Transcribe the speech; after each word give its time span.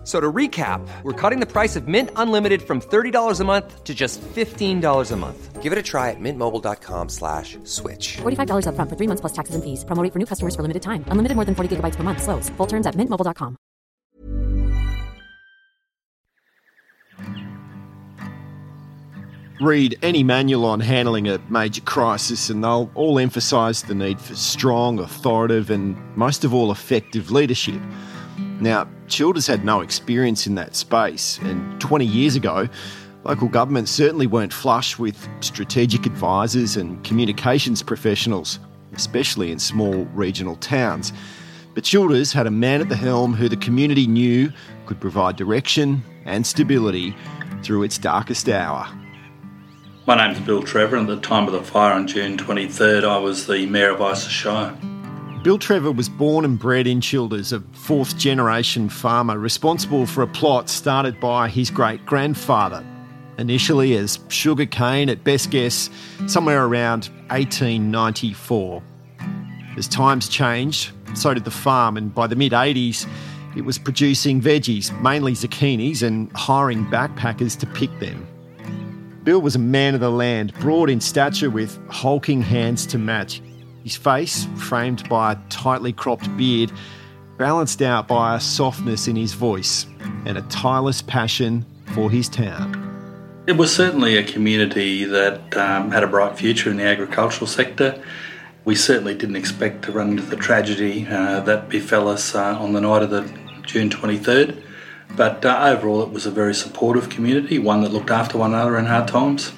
F- 0.00 0.06
So 0.06 0.18
to 0.18 0.32
recap, 0.32 0.80
we're 1.02 1.12
cutting 1.12 1.40
the 1.40 1.46
price 1.46 1.76
of 1.76 1.86
Mint 1.86 2.10
Unlimited 2.16 2.62
from 2.62 2.80
$30 2.80 3.40
a 3.40 3.44
month 3.44 3.84
to 3.84 3.94
just 3.94 4.20
$15 4.22 5.12
a 5.12 5.16
month. 5.16 5.62
Give 5.62 5.72
it 5.72 5.78
a 5.78 5.82
try 5.82 6.08
at 6.08 6.16
mintmobile.com 6.18 7.10
slash 7.10 7.58
switch. 7.64 8.16
$45 8.22 8.64
upfront 8.66 8.88
for 8.88 8.96
three 8.96 9.06
months 9.06 9.20
plus 9.20 9.32
taxes 9.34 9.54
and 9.54 9.62
fees. 9.62 9.84
Promo 9.84 10.02
for 10.10 10.18
new 10.18 10.26
customers 10.26 10.56
for 10.56 10.62
limited 10.62 10.80
time. 10.82 11.04
Unlimited 11.08 11.36
more 11.36 11.44
than 11.44 11.54
40 11.54 11.76
gigabytes 11.76 11.96
per 11.96 12.02
month. 12.02 12.22
Slows. 12.22 12.48
Full 12.56 12.66
terms 12.66 12.86
at 12.86 12.94
mintmobile.com. 12.96 13.58
read 19.60 19.98
any 20.02 20.22
manual 20.22 20.64
on 20.64 20.80
handling 20.80 21.28
a 21.28 21.38
major 21.50 21.82
crisis, 21.82 22.48
and 22.48 22.64
they'll 22.64 22.90
all 22.94 23.18
emphasise 23.18 23.82
the 23.82 23.94
need 23.94 24.18
for 24.20 24.34
strong, 24.34 24.98
authoritative, 24.98 25.70
and 25.70 25.96
most 26.16 26.44
of 26.44 26.54
all, 26.54 26.72
effective 26.72 27.30
leadership. 27.30 27.80
Now, 28.60 28.86
Childers 29.08 29.46
had 29.46 29.64
no 29.64 29.80
experience 29.80 30.46
in 30.46 30.54
that 30.56 30.76
space, 30.76 31.38
and 31.38 31.80
20 31.80 32.04
years 32.04 32.36
ago, 32.36 32.68
local 33.24 33.48
governments 33.48 33.90
certainly 33.90 34.26
weren't 34.26 34.52
flush 34.52 34.98
with 34.98 35.28
strategic 35.40 36.06
advisors 36.06 36.76
and 36.76 37.02
communications 37.02 37.82
professionals, 37.82 38.60
especially 38.92 39.50
in 39.50 39.58
small 39.58 40.04
regional 40.14 40.56
towns. 40.56 41.12
But 41.74 41.84
Childers 41.84 42.32
had 42.32 42.46
a 42.46 42.50
man 42.50 42.80
at 42.80 42.88
the 42.88 42.96
helm 42.96 43.32
who 43.32 43.48
the 43.48 43.56
community 43.56 44.06
knew 44.06 44.52
could 44.86 45.00
provide 45.00 45.36
direction 45.36 46.02
and 46.26 46.46
stability 46.46 47.16
through 47.62 47.82
its 47.82 47.96
darkest 47.96 48.48
hour. 48.48 48.86
My 50.06 50.16
name's 50.16 50.44
Bill 50.44 50.62
Trevor, 50.62 50.96
and 50.96 51.08
at 51.08 51.14
the 51.16 51.26
time 51.26 51.46
of 51.46 51.52
the 51.52 51.62
fire 51.62 51.94
on 51.94 52.06
June 52.06 52.36
23rd, 52.36 53.04
I 53.04 53.18
was 53.18 53.46
the 53.46 53.66
Mayor 53.66 53.90
of 53.90 54.02
Isis 54.02 54.30
Shire. 54.30 54.76
Bill 55.42 55.56
Trevor 55.58 55.92
was 55.92 56.10
born 56.10 56.44
and 56.44 56.58
bred 56.58 56.86
in 56.86 57.00
Childers, 57.00 57.50
a 57.54 57.60
fourth 57.72 58.18
generation 58.18 58.90
farmer 58.90 59.38
responsible 59.38 60.04
for 60.04 60.20
a 60.22 60.26
plot 60.26 60.68
started 60.68 61.18
by 61.18 61.48
his 61.48 61.70
great 61.70 62.04
grandfather, 62.04 62.84
initially 63.38 63.96
as 63.96 64.18
sugar 64.28 64.66
cane 64.66 65.08
at 65.08 65.24
best 65.24 65.50
guess 65.50 65.88
somewhere 66.26 66.66
around 66.66 67.06
1894. 67.28 68.82
As 69.78 69.88
times 69.88 70.28
changed, 70.28 70.92
so 71.14 71.32
did 71.32 71.44
the 71.44 71.50
farm, 71.50 71.96
and 71.96 72.14
by 72.14 72.26
the 72.26 72.36
mid 72.36 72.52
80s, 72.52 73.08
it 73.56 73.62
was 73.62 73.78
producing 73.78 74.42
veggies, 74.42 74.92
mainly 75.00 75.32
zucchinis, 75.32 76.02
and 76.02 76.30
hiring 76.32 76.84
backpackers 76.88 77.58
to 77.60 77.66
pick 77.66 77.98
them. 77.98 78.26
Bill 79.24 79.40
was 79.40 79.56
a 79.56 79.58
man 79.58 79.94
of 79.94 80.00
the 80.00 80.10
land, 80.10 80.52
broad 80.60 80.90
in 80.90 81.00
stature 81.00 81.48
with 81.48 81.78
hulking 81.88 82.42
hands 82.42 82.84
to 82.84 82.98
match. 82.98 83.40
His 83.84 83.96
face, 83.96 84.46
framed 84.56 85.08
by 85.08 85.32
a 85.32 85.38
tightly 85.48 85.92
cropped 85.92 86.34
beard, 86.36 86.70
balanced 87.38 87.80
out 87.80 88.06
by 88.06 88.36
a 88.36 88.40
softness 88.40 89.08
in 89.08 89.16
his 89.16 89.32
voice 89.32 89.86
and 90.26 90.36
a 90.36 90.42
tireless 90.42 91.00
passion 91.00 91.64
for 91.94 92.10
his 92.10 92.28
town. 92.28 92.76
It 93.46 93.56
was 93.56 93.74
certainly 93.74 94.16
a 94.16 94.22
community 94.22 95.04
that 95.04 95.56
um, 95.56 95.90
had 95.90 96.04
a 96.04 96.06
bright 96.06 96.36
future 96.36 96.70
in 96.70 96.76
the 96.76 96.84
agricultural 96.84 97.46
sector. 97.46 98.02
We 98.64 98.74
certainly 98.74 99.14
didn't 99.14 99.36
expect 99.36 99.84
to 99.86 99.92
run 99.92 100.10
into 100.10 100.22
the 100.22 100.36
tragedy 100.36 101.06
uh, 101.08 101.40
that 101.40 101.68
befell 101.70 102.08
us 102.08 102.34
uh, 102.34 102.58
on 102.60 102.74
the 102.74 102.80
night 102.80 103.02
of 103.02 103.10
the 103.10 103.22
June 103.62 103.88
23rd. 103.88 104.62
But 105.16 105.44
uh, 105.44 105.58
overall, 105.64 106.02
it 106.02 106.10
was 106.10 106.26
a 106.26 106.30
very 106.30 106.54
supportive 106.54 107.08
community, 107.08 107.58
one 107.58 107.80
that 107.80 107.92
looked 107.92 108.10
after 108.10 108.38
one 108.38 108.52
another 108.52 108.78
in 108.78 108.86
hard 108.86 109.08
times. 109.08 109.52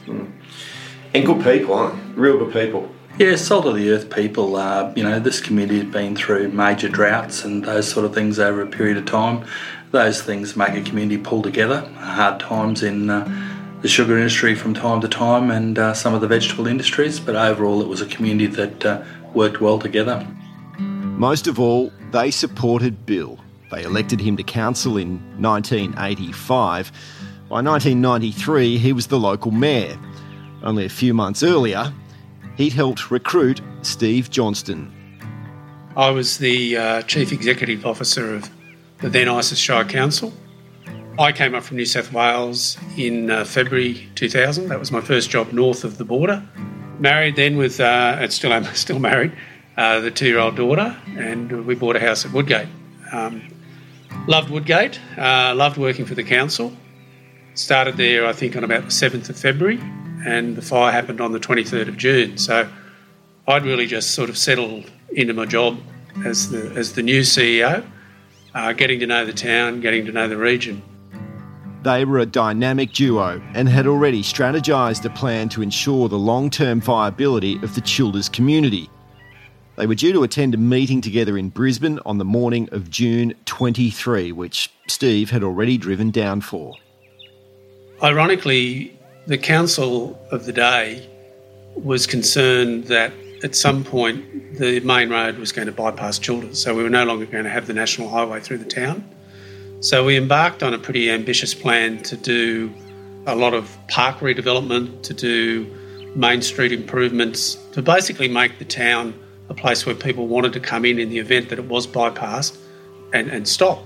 And 1.14 1.26
good 1.26 1.42
people, 1.44 1.74
aren't 1.74 2.14
they? 2.14 2.20
Real 2.20 2.38
good 2.38 2.52
people. 2.52 2.88
Yeah, 3.18 3.36
salt 3.36 3.66
of 3.66 3.76
the 3.76 3.90
earth 3.90 4.10
people. 4.10 4.56
Uh, 4.56 4.90
you 4.96 5.02
know, 5.02 5.20
this 5.20 5.38
community 5.38 5.80
has 5.80 5.92
been 5.92 6.16
through 6.16 6.48
major 6.48 6.88
droughts 6.88 7.44
and 7.44 7.62
those 7.62 7.86
sort 7.86 8.06
of 8.06 8.14
things 8.14 8.38
over 8.38 8.62
a 8.62 8.66
period 8.66 8.96
of 8.96 9.04
time. 9.04 9.44
Those 9.90 10.22
things 10.22 10.56
make 10.56 10.74
a 10.74 10.82
community 10.82 11.18
pull 11.18 11.42
together. 11.42 11.80
Hard 11.98 12.40
times 12.40 12.82
in 12.82 13.10
uh, 13.10 13.28
the 13.82 13.88
sugar 13.88 14.16
industry 14.16 14.54
from 14.54 14.72
time 14.72 15.02
to 15.02 15.08
time 15.08 15.50
and 15.50 15.78
uh, 15.78 15.92
some 15.92 16.14
of 16.14 16.22
the 16.22 16.26
vegetable 16.26 16.66
industries, 16.66 17.20
but 17.20 17.36
overall, 17.36 17.82
it 17.82 17.88
was 17.88 18.00
a 18.00 18.06
community 18.06 18.46
that 18.46 18.84
uh, 18.84 19.04
worked 19.34 19.60
well 19.60 19.78
together. 19.78 20.26
Most 20.78 21.46
of 21.46 21.60
all, 21.60 21.92
they 22.12 22.30
supported 22.30 23.04
Bill. 23.04 23.38
They 23.70 23.82
elected 23.82 24.20
him 24.20 24.38
to 24.38 24.42
council 24.42 24.96
in 24.96 25.18
1985. 25.40 26.92
By 27.50 27.60
1993, 27.60 28.78
he 28.78 28.92
was 28.94 29.08
the 29.08 29.18
local 29.18 29.50
mayor. 29.50 29.98
Only 30.62 30.84
a 30.86 30.88
few 30.88 31.12
months 31.12 31.42
earlier, 31.42 31.92
he'd 32.56 32.72
helped 32.72 33.10
recruit 33.10 33.60
Steve 33.82 34.30
Johnston. 34.30 34.92
I 35.96 36.10
was 36.10 36.38
the 36.38 36.76
uh, 36.76 37.02
Chief 37.02 37.32
Executive 37.32 37.84
Officer 37.84 38.34
of 38.34 38.50
the 39.00 39.08
then 39.08 39.28
Isis 39.28 39.58
Shire 39.58 39.84
Council. 39.84 40.32
I 41.18 41.32
came 41.32 41.54
up 41.54 41.62
from 41.62 41.76
New 41.76 41.84
South 41.84 42.12
Wales 42.12 42.78
in 42.96 43.30
uh, 43.30 43.44
February 43.44 44.08
2000. 44.14 44.68
That 44.68 44.78
was 44.78 44.90
my 44.90 45.02
first 45.02 45.28
job 45.28 45.52
north 45.52 45.84
of 45.84 45.98
the 45.98 46.04
border. 46.04 46.42
Married 46.98 47.36
then 47.36 47.58
with, 47.58 47.80
uh, 47.80 48.16
and 48.18 48.32
still 48.32 48.52
am 48.52 48.64
still 48.74 48.98
married, 48.98 49.32
uh, 49.76 50.00
the 50.00 50.10
two-year-old 50.10 50.56
daughter, 50.56 50.96
and 51.18 51.66
we 51.66 51.74
bought 51.74 51.96
a 51.96 52.00
house 52.00 52.24
at 52.24 52.32
Woodgate. 52.32 52.68
Um, 53.12 53.48
loved 54.26 54.48
Woodgate, 54.48 54.98
uh, 55.18 55.54
loved 55.54 55.76
working 55.76 56.06
for 56.06 56.14
the 56.14 56.24
council. 56.24 56.72
Started 57.54 57.98
there, 57.98 58.26
I 58.26 58.32
think, 58.32 58.56
on 58.56 58.64
about 58.64 58.84
the 58.84 58.88
7th 58.88 59.28
of 59.28 59.38
February, 59.38 59.78
and 60.24 60.56
the 60.56 60.62
fire 60.62 60.92
happened 60.92 61.20
on 61.20 61.32
the 61.32 61.40
23rd 61.40 61.88
of 61.88 61.96
June. 61.96 62.38
So 62.38 62.68
I'd 63.46 63.64
really 63.64 63.86
just 63.86 64.12
sort 64.12 64.30
of 64.30 64.38
settled 64.38 64.90
into 65.10 65.34
my 65.34 65.46
job 65.46 65.80
as 66.24 66.50
the, 66.50 66.72
as 66.76 66.92
the 66.92 67.02
new 67.02 67.20
CEO, 67.20 67.84
uh, 68.54 68.72
getting 68.72 69.00
to 69.00 69.06
know 69.06 69.24
the 69.24 69.32
town, 69.32 69.80
getting 69.80 70.06
to 70.06 70.12
know 70.12 70.28
the 70.28 70.36
region. 70.36 70.82
They 71.82 72.04
were 72.04 72.20
a 72.20 72.26
dynamic 72.26 72.92
duo 72.92 73.42
and 73.54 73.68
had 73.68 73.88
already 73.88 74.22
strategised 74.22 75.04
a 75.04 75.10
plan 75.10 75.48
to 75.50 75.62
ensure 75.62 76.08
the 76.08 76.18
long 76.18 76.48
term 76.48 76.80
viability 76.80 77.56
of 77.62 77.74
the 77.74 77.80
Childers 77.80 78.28
community. 78.28 78.88
They 79.76 79.86
were 79.86 79.96
due 79.96 80.12
to 80.12 80.22
attend 80.22 80.54
a 80.54 80.58
meeting 80.58 81.00
together 81.00 81.36
in 81.36 81.48
Brisbane 81.48 81.98
on 82.06 82.18
the 82.18 82.24
morning 82.24 82.68
of 82.72 82.90
June 82.90 83.34
23, 83.46 84.30
which 84.30 84.70
Steve 84.86 85.30
had 85.30 85.42
already 85.42 85.76
driven 85.76 86.10
down 86.10 86.42
for. 86.42 86.74
Ironically, 88.02 88.96
the 89.26 89.38
council 89.38 90.18
of 90.30 90.46
the 90.46 90.52
day 90.52 91.08
was 91.74 92.06
concerned 92.06 92.84
that 92.84 93.12
at 93.42 93.54
some 93.54 93.84
point 93.84 94.58
the 94.58 94.80
main 94.80 95.10
road 95.10 95.38
was 95.38 95.52
going 95.52 95.66
to 95.66 95.72
bypass 95.72 96.18
Childers, 96.18 96.60
so 96.60 96.74
we 96.74 96.82
were 96.82 96.90
no 96.90 97.04
longer 97.04 97.26
going 97.26 97.44
to 97.44 97.50
have 97.50 97.66
the 97.66 97.74
national 97.74 98.08
highway 98.08 98.40
through 98.40 98.58
the 98.58 98.64
town. 98.64 99.08
So 99.80 100.04
we 100.04 100.16
embarked 100.16 100.62
on 100.62 100.74
a 100.74 100.78
pretty 100.78 101.10
ambitious 101.10 101.54
plan 101.54 102.02
to 102.04 102.16
do 102.16 102.72
a 103.26 103.34
lot 103.34 103.54
of 103.54 103.76
park 103.88 104.18
redevelopment, 104.18 105.02
to 105.02 105.14
do 105.14 105.66
main 106.14 106.42
street 106.42 106.72
improvements, 106.72 107.56
to 107.72 107.82
basically 107.82 108.28
make 108.28 108.58
the 108.58 108.64
town 108.64 109.14
a 109.48 109.54
place 109.54 109.86
where 109.86 109.94
people 109.94 110.26
wanted 110.28 110.52
to 110.52 110.60
come 110.60 110.84
in 110.84 110.98
in 110.98 111.10
the 111.10 111.18
event 111.18 111.48
that 111.48 111.58
it 111.58 111.66
was 111.66 111.86
bypassed 111.86 112.56
and, 113.12 113.28
and 113.28 113.46
stop. 113.46 113.82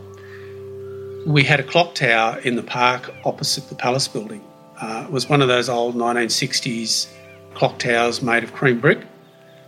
We 1.26 1.44
had 1.44 1.60
a 1.60 1.64
clock 1.64 1.94
tower 1.94 2.38
in 2.40 2.56
the 2.56 2.62
park 2.62 3.12
opposite 3.24 3.68
the 3.68 3.74
Palace 3.74 4.08
building. 4.08 4.45
Uh, 4.80 5.06
was 5.10 5.28
one 5.28 5.40
of 5.40 5.48
those 5.48 5.68
old 5.68 5.94
1960s 5.94 7.08
clock 7.54 7.78
towers 7.78 8.20
made 8.20 8.44
of 8.44 8.52
cream 8.52 8.78
brick. 8.78 9.00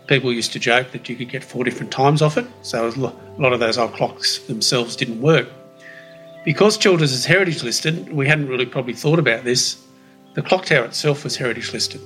People 0.06 0.32
used 0.32 0.52
to 0.52 0.58
joke 0.58 0.90
that 0.92 1.08
you 1.08 1.16
could 1.16 1.28
get 1.28 1.42
four 1.42 1.64
different 1.64 1.90
times 1.90 2.22
off 2.22 2.36
it, 2.36 2.46
so 2.62 2.88
a 2.88 3.40
lot 3.40 3.52
of 3.52 3.60
those 3.60 3.78
old 3.78 3.92
clocks 3.94 4.38
themselves 4.40 4.96
didn't 4.96 5.20
work. 5.20 5.48
Because 6.44 6.78
Childers 6.78 7.12
is 7.12 7.24
heritage 7.24 7.62
listed, 7.62 8.12
we 8.12 8.26
hadn't 8.26 8.48
really 8.48 8.66
probably 8.66 8.94
thought 8.94 9.18
about 9.18 9.44
this. 9.44 9.82
The 10.34 10.42
clock 10.42 10.66
tower 10.66 10.84
itself 10.84 11.24
was 11.24 11.36
heritage 11.36 11.72
listed. 11.72 12.00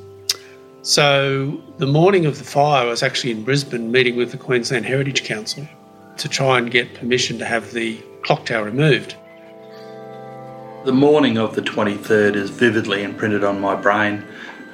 So 0.82 1.62
the 1.78 1.86
morning 1.86 2.26
of 2.26 2.38
the 2.38 2.44
fire, 2.44 2.86
I 2.86 2.90
was 2.90 3.04
actually 3.04 3.30
in 3.30 3.44
Brisbane 3.44 3.92
meeting 3.92 4.16
with 4.16 4.32
the 4.32 4.36
Queensland 4.36 4.84
Heritage 4.84 5.22
Council 5.22 5.66
to 6.16 6.28
try 6.28 6.58
and 6.58 6.70
get 6.70 6.94
permission 6.94 7.38
to 7.38 7.44
have 7.44 7.72
the 7.72 7.98
clock 8.22 8.46
tower 8.46 8.64
removed. 8.64 9.14
The 10.84 10.92
morning 10.92 11.38
of 11.38 11.54
the 11.54 11.62
23rd 11.62 12.34
is 12.34 12.50
vividly 12.50 13.04
imprinted 13.04 13.44
on 13.44 13.60
my 13.60 13.76
brain. 13.76 14.24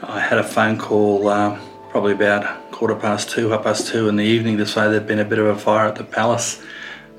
I 0.02 0.18
had 0.18 0.38
a 0.38 0.42
phone 0.42 0.78
call 0.78 1.28
uh, 1.28 1.60
probably 1.90 2.14
about 2.14 2.72
quarter 2.72 2.94
past 2.94 3.28
two, 3.28 3.50
half 3.50 3.64
past 3.64 3.88
two 3.88 4.08
in 4.08 4.16
the 4.16 4.24
evening 4.24 4.56
to 4.56 4.64
say 4.64 4.88
there'd 4.88 5.06
been 5.06 5.18
a 5.18 5.24
bit 5.26 5.38
of 5.38 5.44
a 5.44 5.58
fire 5.58 5.86
at 5.86 5.96
the 5.96 6.04
palace. 6.04 6.62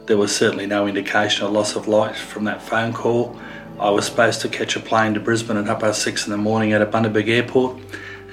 There 0.08 0.18
was 0.18 0.36
certainly 0.36 0.66
no 0.66 0.88
indication 0.88 1.46
of 1.46 1.52
loss 1.52 1.76
of 1.76 1.88
life 1.88 2.18
from 2.18 2.46
that 2.46 2.64
phone 2.64 2.92
call. 2.92 3.40
I 3.80 3.92
was 3.92 4.08
supposed 4.08 4.42
to 4.42 4.50
catch 4.50 4.76
a 4.76 4.80
plane 4.80 5.14
to 5.14 5.20
Brisbane 5.20 5.58
at 5.58 5.68
half 5.68 5.82
past 5.82 6.02
six 6.02 6.26
in 6.26 6.32
the 6.32 6.38
morning 6.38 6.74
at 6.74 6.82
a 6.82 6.88
Bundaberg 6.88 7.30
Airport, 7.30 7.80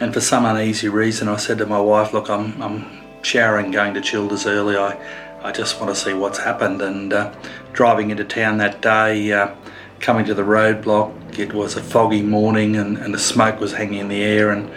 and 0.01 0.15
for 0.15 0.23
some 0.23 0.47
uneasy 0.47 0.89
reason, 0.89 1.29
I 1.29 1.37
said 1.37 1.59
to 1.59 1.67
my 1.67 1.81
wife, 1.81 2.15
"Look, 2.15 2.31
I'm, 2.31 2.63
I'm 2.63 2.87
showering, 3.21 3.73
going 3.73 3.93
to 3.93 4.01
Childers 4.01 4.47
early. 4.47 4.79
I, 4.79 4.99
I 5.43 5.53
just 5.53 5.79
want 5.79 5.95
to 5.95 6.01
see 6.01 6.15
what's 6.15 6.39
happened." 6.39 6.81
And 6.81 7.13
uh, 7.13 7.35
driving 7.75 8.09
into 8.09 8.25
town 8.25 8.57
that 8.57 8.81
day, 8.81 9.33
uh, 9.33 9.55
coming 10.01 10.25
to 10.27 10.35
the 10.35 10.43
roadblock, 10.43 11.39
it 11.39 11.53
was 11.53 11.77
a 11.77 11.83
foggy 11.83 12.23
morning, 12.23 12.77
and, 12.77 12.99
and 12.99 13.13
the 13.13 13.19
smoke 13.19 13.61
was 13.61 13.73
hanging 13.73 14.01
in 14.01 14.09
the 14.09 14.23
air, 14.23 14.51
and 14.51 14.71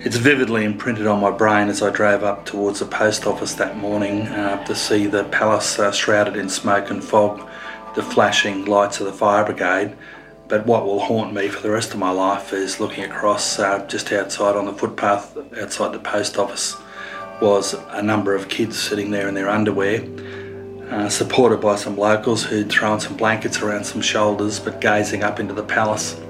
it's 0.00 0.16
vividly 0.16 0.64
imprinted 0.64 1.06
on 1.06 1.20
my 1.20 1.30
brain 1.30 1.68
as 1.68 1.82
I 1.82 1.90
drove 1.90 2.24
up 2.24 2.44
towards 2.44 2.80
the 2.80 2.86
post 2.86 3.26
office 3.26 3.54
that 3.54 3.76
morning 3.76 4.28
uh, 4.28 4.64
to 4.64 4.74
see 4.74 5.06
the 5.06 5.24
palace 5.24 5.78
uh, 5.78 5.92
shrouded 5.92 6.36
in 6.36 6.48
smoke 6.48 6.90
and 6.90 7.02
fog, 7.02 7.48
the 7.94 8.02
flashing 8.02 8.66
lights 8.66 9.00
of 9.00 9.06
the 9.06 9.12
fire 9.12 9.44
brigade. 9.44 9.96
But 10.46 10.66
what 10.66 10.84
will 10.84 11.00
haunt 11.00 11.32
me 11.32 11.48
for 11.48 11.62
the 11.62 11.70
rest 11.70 11.94
of 11.94 11.98
my 11.98 12.10
life 12.10 12.52
is 12.52 12.80
looking 12.80 13.04
across 13.04 13.58
uh, 13.58 13.86
just 13.86 14.12
outside 14.12 14.56
on 14.56 14.66
the 14.66 14.74
footpath 14.74 15.36
outside 15.56 15.92
the 15.92 15.98
post 16.00 16.36
office 16.36 16.76
was 17.40 17.74
a 17.90 18.02
number 18.02 18.34
of 18.34 18.48
kids 18.48 18.80
sitting 18.80 19.10
there 19.10 19.28
in 19.28 19.34
their 19.34 19.48
underwear, 19.48 20.00
uh, 20.94 21.08
supported 21.08 21.60
by 21.60 21.76
some 21.76 21.96
locals 21.96 22.44
who'd 22.44 22.70
thrown 22.70 23.00
some 23.00 23.16
blankets 23.16 23.60
around 23.60 23.84
some 23.84 24.00
shoulders 24.00 24.58
but 24.60 24.80
gazing 24.80 25.22
up 25.22 25.40
into 25.40 25.54
the 25.54 25.62
palace 25.62 26.20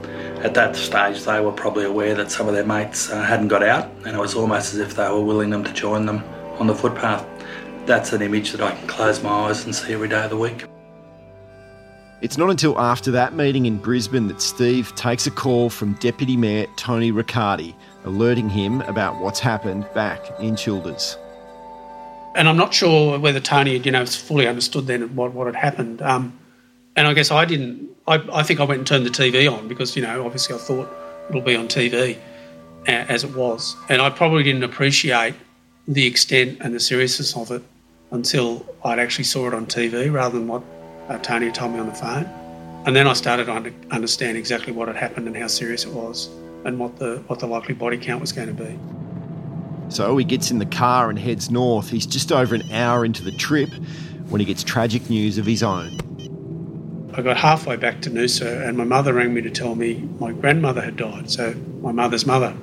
at 0.44 0.52
that 0.52 0.76
stage, 0.76 1.24
they 1.24 1.40
were 1.40 1.52
probably 1.52 1.86
aware 1.86 2.14
that 2.14 2.30
some 2.30 2.46
of 2.48 2.54
their 2.54 2.66
mates 2.66 3.10
uh, 3.10 3.22
hadn't 3.22 3.48
got 3.48 3.62
out, 3.62 3.90
and 4.04 4.14
it 4.14 4.18
was 4.18 4.34
almost 4.34 4.74
as 4.74 4.78
if 4.78 4.94
they 4.94 5.08
were 5.08 5.22
willing 5.22 5.48
them 5.48 5.64
to 5.64 5.72
join 5.72 6.04
them 6.04 6.22
on 6.58 6.66
the 6.66 6.74
footpath. 6.74 7.26
That's 7.86 8.12
an 8.12 8.20
image 8.20 8.52
that 8.52 8.60
I 8.60 8.72
can 8.72 8.86
close 8.86 9.22
my 9.22 9.30
eyes 9.30 9.64
and 9.64 9.74
see 9.74 9.94
every 9.94 10.08
day 10.08 10.22
of 10.22 10.28
the 10.28 10.36
week. 10.36 10.66
It's 12.20 12.36
not 12.36 12.50
until 12.50 12.78
after 12.78 13.10
that 13.12 13.32
meeting 13.32 13.64
in 13.64 13.78
Brisbane 13.78 14.28
that 14.28 14.42
Steve 14.42 14.94
takes 14.94 15.26
a 15.26 15.30
call 15.30 15.70
from 15.70 15.94
Deputy 15.94 16.36
Mayor 16.36 16.66
Tony 16.76 17.10
Riccardi, 17.10 17.74
alerting 18.04 18.50
him 18.50 18.82
about 18.82 19.20
what's 19.22 19.40
happened 19.40 19.86
back 19.94 20.20
in 20.40 20.56
Childers. 20.56 21.16
And 22.34 22.48
I'm 22.48 22.56
not 22.56 22.74
sure 22.74 23.18
whether 23.18 23.40
Tony, 23.40 23.78
you 23.78 23.92
know, 23.92 24.04
fully 24.06 24.48
understood 24.48 24.86
then 24.86 25.14
what, 25.14 25.32
what 25.32 25.46
had 25.46 25.54
happened. 25.54 26.02
Um, 26.02 26.38
and 26.96 27.06
I 27.06 27.14
guess 27.14 27.30
I 27.30 27.44
didn't. 27.44 27.88
I, 28.06 28.22
I 28.32 28.42
think 28.42 28.60
I 28.60 28.64
went 28.64 28.78
and 28.78 28.86
turned 28.86 29.06
the 29.06 29.10
TV 29.10 29.50
on 29.50 29.68
because 29.68 29.96
you 29.96 30.02
know 30.02 30.24
obviously 30.24 30.54
I 30.54 30.58
thought 30.58 30.88
it'll 31.28 31.40
be 31.40 31.56
on 31.56 31.68
TV 31.68 32.18
as 32.86 33.24
it 33.24 33.34
was, 33.34 33.76
and 33.88 34.00
I 34.00 34.10
probably 34.10 34.42
didn't 34.42 34.62
appreciate 34.62 35.34
the 35.88 36.06
extent 36.06 36.58
and 36.60 36.74
the 36.74 36.80
seriousness 36.80 37.36
of 37.36 37.50
it 37.50 37.62
until 38.10 38.64
I'd 38.84 38.98
actually 38.98 39.24
saw 39.24 39.48
it 39.48 39.54
on 39.54 39.66
TV 39.66 40.12
rather 40.12 40.38
than 40.38 40.48
what 40.48 40.62
uh, 41.08 41.18
Tony 41.18 41.46
had 41.46 41.54
told 41.54 41.72
me 41.72 41.78
on 41.78 41.86
the 41.86 41.94
phone. 41.94 42.24
And 42.86 42.94
then 42.94 43.06
I 43.06 43.14
started 43.14 43.46
to 43.46 43.72
understand 43.90 44.36
exactly 44.36 44.72
what 44.72 44.88
had 44.88 44.96
happened 44.96 45.26
and 45.26 45.36
how 45.36 45.46
serious 45.46 45.84
it 45.84 45.92
was, 45.92 46.28
and 46.64 46.78
what 46.78 46.98
the 46.98 47.22
what 47.26 47.38
the 47.38 47.46
likely 47.46 47.74
body 47.74 47.96
count 47.98 48.20
was 48.20 48.32
going 48.32 48.54
to 48.54 48.64
be. 48.64 48.78
So 49.94 50.16
he 50.16 50.24
gets 50.24 50.50
in 50.50 50.58
the 50.58 50.66
car 50.66 51.08
and 51.08 51.18
heads 51.18 51.50
north. 51.50 51.88
He's 51.88 52.06
just 52.06 52.32
over 52.32 52.54
an 52.54 52.68
hour 52.72 53.04
into 53.04 53.22
the 53.22 53.30
trip 53.30 53.70
when 54.28 54.40
he 54.40 54.44
gets 54.44 54.64
tragic 54.64 55.08
news 55.08 55.38
of 55.38 55.46
his 55.46 55.62
own. 55.62 56.00
I 57.16 57.22
got 57.22 57.36
halfway 57.36 57.76
back 57.76 58.02
to 58.02 58.10
Noosa 58.10 58.66
and 58.66 58.76
my 58.76 58.82
mother 58.82 59.14
rang 59.14 59.32
me 59.32 59.40
to 59.42 59.50
tell 59.50 59.76
me 59.76 60.08
my 60.18 60.32
grandmother 60.32 60.80
had 60.80 60.96
died, 60.96 61.30
so 61.30 61.54
my 61.80 61.92
mother's 61.92 62.26
mother. 62.26 62.56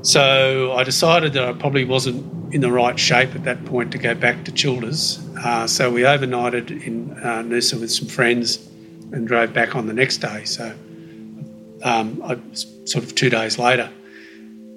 So 0.00 0.72
I 0.72 0.84
decided 0.84 1.34
that 1.34 1.44
I 1.44 1.52
probably 1.52 1.84
wasn't 1.84 2.54
in 2.54 2.62
the 2.62 2.72
right 2.72 2.98
shape 2.98 3.34
at 3.34 3.44
that 3.44 3.62
point 3.66 3.92
to 3.92 3.98
go 3.98 4.14
back 4.14 4.44
to 4.46 4.52
Childers. 4.52 5.18
Uh, 5.44 5.66
so 5.66 5.90
we 5.90 6.02
overnighted 6.02 6.86
in 6.86 7.10
uh, 7.18 7.42
Noosa 7.42 7.78
with 7.78 7.92
some 7.92 8.08
friends 8.08 8.66
and 9.12 9.28
drove 9.28 9.52
back 9.52 9.76
on 9.76 9.86
the 9.86 9.92
next 9.92 10.18
day. 10.18 10.44
So 10.44 10.72
um, 11.82 12.22
I, 12.24 12.38
sort 12.54 13.04
of 13.04 13.14
two 13.14 13.28
days 13.28 13.58
later. 13.58 13.90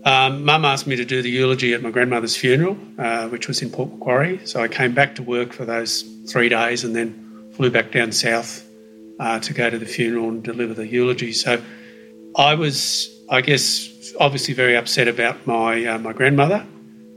Um, 0.10 0.44
Mum 0.44 0.66
asked 0.66 0.88
me 0.88 0.96
to 0.96 1.06
do 1.06 1.22
the 1.22 1.30
eulogy 1.30 1.76
at 1.76 1.84
my 1.84 1.92
grandmother's 1.92 2.36
funeral, 2.36 2.76
uh, 2.98 3.28
which 3.28 3.48
was 3.48 3.62
in 3.62 3.70
Port 3.70 3.92
Macquarie. 3.92 4.44
So 4.44 4.60
I 4.60 4.68
came 4.68 4.96
back 4.96 5.14
to 5.16 5.22
work 5.22 5.54
for 5.54 5.66
those 5.66 6.02
three 6.28 6.50
days 6.50 6.84
and 6.84 6.96
then 6.96 7.52
flew 7.54 7.70
back 7.70 7.92
down 7.92 8.12
south 8.12 8.68
uh, 9.20 9.40
to 9.42 9.54
go 9.54 9.70
to 9.70 9.78
the 9.78 9.86
funeral 9.86 10.30
and 10.30 10.42
deliver 10.42 10.74
the 10.74 10.88
eulogy. 10.88 11.32
So 11.32 11.62
I 12.36 12.56
was, 12.56 13.16
I 13.30 13.42
guess, 13.42 14.12
obviously 14.20 14.56
very 14.56 14.76
upset 14.76 15.08
about 15.08 15.46
my 15.46 15.86
uh, 15.86 16.00
my 16.00 16.14
grandmother. 16.14 16.66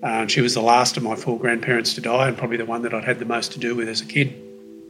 Uh, 0.02 0.26
she 0.26 0.42
was 0.42 0.52
the 0.52 0.60
last 0.60 0.98
of 0.98 1.02
my 1.02 1.16
four 1.16 1.38
grandparents 1.38 1.94
to 1.94 2.02
die, 2.02 2.28
and 2.28 2.36
probably 2.36 2.58
the 2.58 2.66
one 2.66 2.82
that 2.82 2.92
I'd 2.92 3.04
had 3.04 3.18
the 3.18 3.24
most 3.24 3.52
to 3.52 3.58
do 3.58 3.74
with 3.74 3.88
as 3.88 4.02
a 4.02 4.06
kid. 4.06 4.34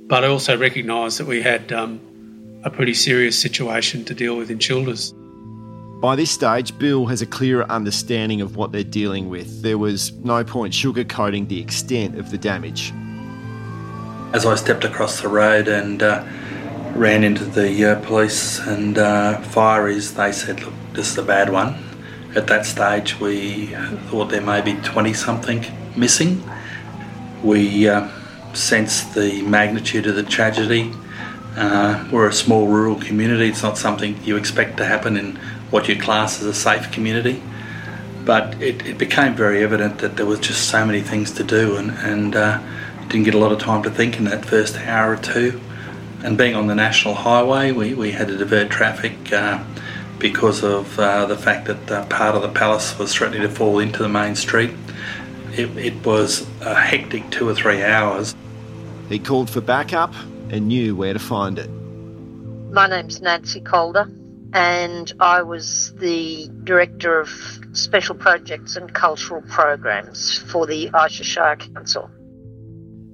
But 0.09 0.25
I 0.25 0.27
also 0.27 0.59
recognised 0.59 1.21
that 1.21 1.29
we 1.29 1.41
had 1.41 1.73
um, 1.73 2.01
a 2.65 2.71
pretty 2.71 2.95
serious 2.95 3.39
situation 3.39 4.05
to 4.07 4.15
deal 4.15 4.37
with 4.37 4.51
in 4.51 4.59
Childers. 4.59 5.15
By 6.03 6.17
this 6.17 6.33
stage, 6.33 6.77
Bill 6.81 7.07
has 7.07 7.23
a 7.23 7.27
clearer 7.27 7.65
understanding 7.71 8.41
of 8.41 8.57
what 8.57 8.73
they're 8.73 8.83
dealing 8.83 9.31
with. 9.31 9.63
There 9.63 9.79
was 9.79 10.11
no 10.25 10.43
point 10.43 10.75
sugarcoating 10.75 11.47
the 11.47 11.61
extent 11.61 12.19
of 12.19 12.33
the 12.33 12.39
damage. 12.39 12.93
As 14.33 14.45
I 14.45 14.57
stepped 14.57 14.83
across 14.83 15.21
the 15.23 15.29
road 15.29 15.69
and 15.69 16.03
uh, 16.03 16.25
ran 16.97 17.23
into 17.23 17.45
the 17.45 17.93
uh, 17.93 18.01
police 18.05 18.59
and 18.59 18.99
uh, 18.99 19.41
fireys, 19.43 20.17
they 20.17 20.33
said, 20.33 20.65
Look, 20.65 20.75
this 20.93 21.13
is 21.13 21.19
a 21.19 21.23
bad 21.23 21.53
one. 21.53 21.81
At 22.35 22.49
that 22.49 22.67
stage, 22.67 23.21
we 23.21 23.67
thought 24.09 24.29
there 24.29 24.41
may 24.41 24.61
be 24.61 24.75
20 24.83 25.13
something 25.13 25.65
missing. 25.97 26.43
We 27.45 27.89
uh, 27.89 28.09
sensed 28.55 29.15
the 29.15 29.41
magnitude 29.43 30.09
of 30.09 30.17
the 30.17 30.25
tragedy. 30.25 30.93
Uh, 31.57 32.09
we're 32.11 32.27
a 32.27 32.33
small 32.33 32.67
rural 32.67 32.97
community, 32.97 33.51
it's 33.51 33.63
not 33.63 33.79
something 33.79 34.19
you 34.25 34.37
expect 34.37 34.79
to 34.79 34.85
happen 34.85 35.17
in 35.17 35.39
what 35.73 35.89
you 35.89 35.99
class 35.99 36.41
as 36.41 36.47
a 36.47 36.55
safe 36.55 36.93
community. 36.93 37.43
But 38.25 38.63
it, 38.63 38.87
it 38.87 38.99
became 38.99 39.35
very 39.35 39.65
evident 39.65 39.99
that 39.99 40.17
there 40.17 40.27
was 40.27 40.39
just 40.39 40.69
so 40.69 40.87
many 40.87 41.01
things 41.01 41.33
to 41.33 41.43
do, 41.43 41.77
and, 41.77 41.91
and 41.91 42.37
uh, 42.37 42.63
didn't 43.09 43.25
get 43.25 43.35
a 43.35 43.39
lot 43.39 43.51
of 43.51 43.59
time 43.59 43.83
to 43.83 43.91
think 43.91 44.19
in 44.19 44.25
that 44.25 44.45
first 44.45 44.77
hour 44.79 45.15
or 45.15 45.17
two. 45.17 45.61
And 46.23 46.39
being 46.39 46.55
on 46.55 46.69
the 46.69 46.75
national 46.77 47.15
highway, 47.15 47.73
we, 47.73 47.95
we 47.95 48.13
had 48.13 48.29
to 48.29 48.37
divert 48.37 48.71
traffic 48.71 49.33
uh, 49.33 49.65
because 50.21 50.63
of 50.63 50.97
uh, 51.01 51.27
the 51.27 51.37
fact 51.37 51.67
that 51.67 51.91
uh, 51.91 52.07
part 52.07 52.37
of 52.37 52.43
the 52.43 52.49
palace 52.49 52.97
was 52.97 53.13
threatening 53.13 53.43
to 53.43 53.49
fall 53.49 53.81
into 53.81 53.99
the 54.05 54.09
main 54.09 54.37
street. 54.37 54.71
It, 55.55 55.77
it 55.77 56.07
was 56.07 56.47
a 56.61 56.77
hectic 56.77 57.29
two 57.31 57.49
or 57.49 57.55
three 57.55 57.83
hours. 57.83 58.37
He 59.09 59.19
called 59.19 59.51
for 59.51 59.61
backup 59.61 60.15
and 60.51 60.69
knew 60.69 60.95
where 60.95 61.13
to 61.13 61.19
find 61.19 61.59
it. 61.59 61.69
My 62.71 62.87
name's 62.87 63.21
Nancy 63.21 63.61
Calder, 63.61 64.09
and 64.53 65.13
I 65.21 65.43
was 65.43 65.95
the 65.97 66.49
Director 66.65 67.21
of 67.21 67.29
Special 67.73 68.15
Projects 68.15 68.77
and 68.77 68.93
Cultural 68.93 69.43
Programs 69.43 70.39
for 70.39 70.67
the 70.67 70.91
Isis 70.93 71.27
Shire 71.27 71.57
Council. 71.57 72.11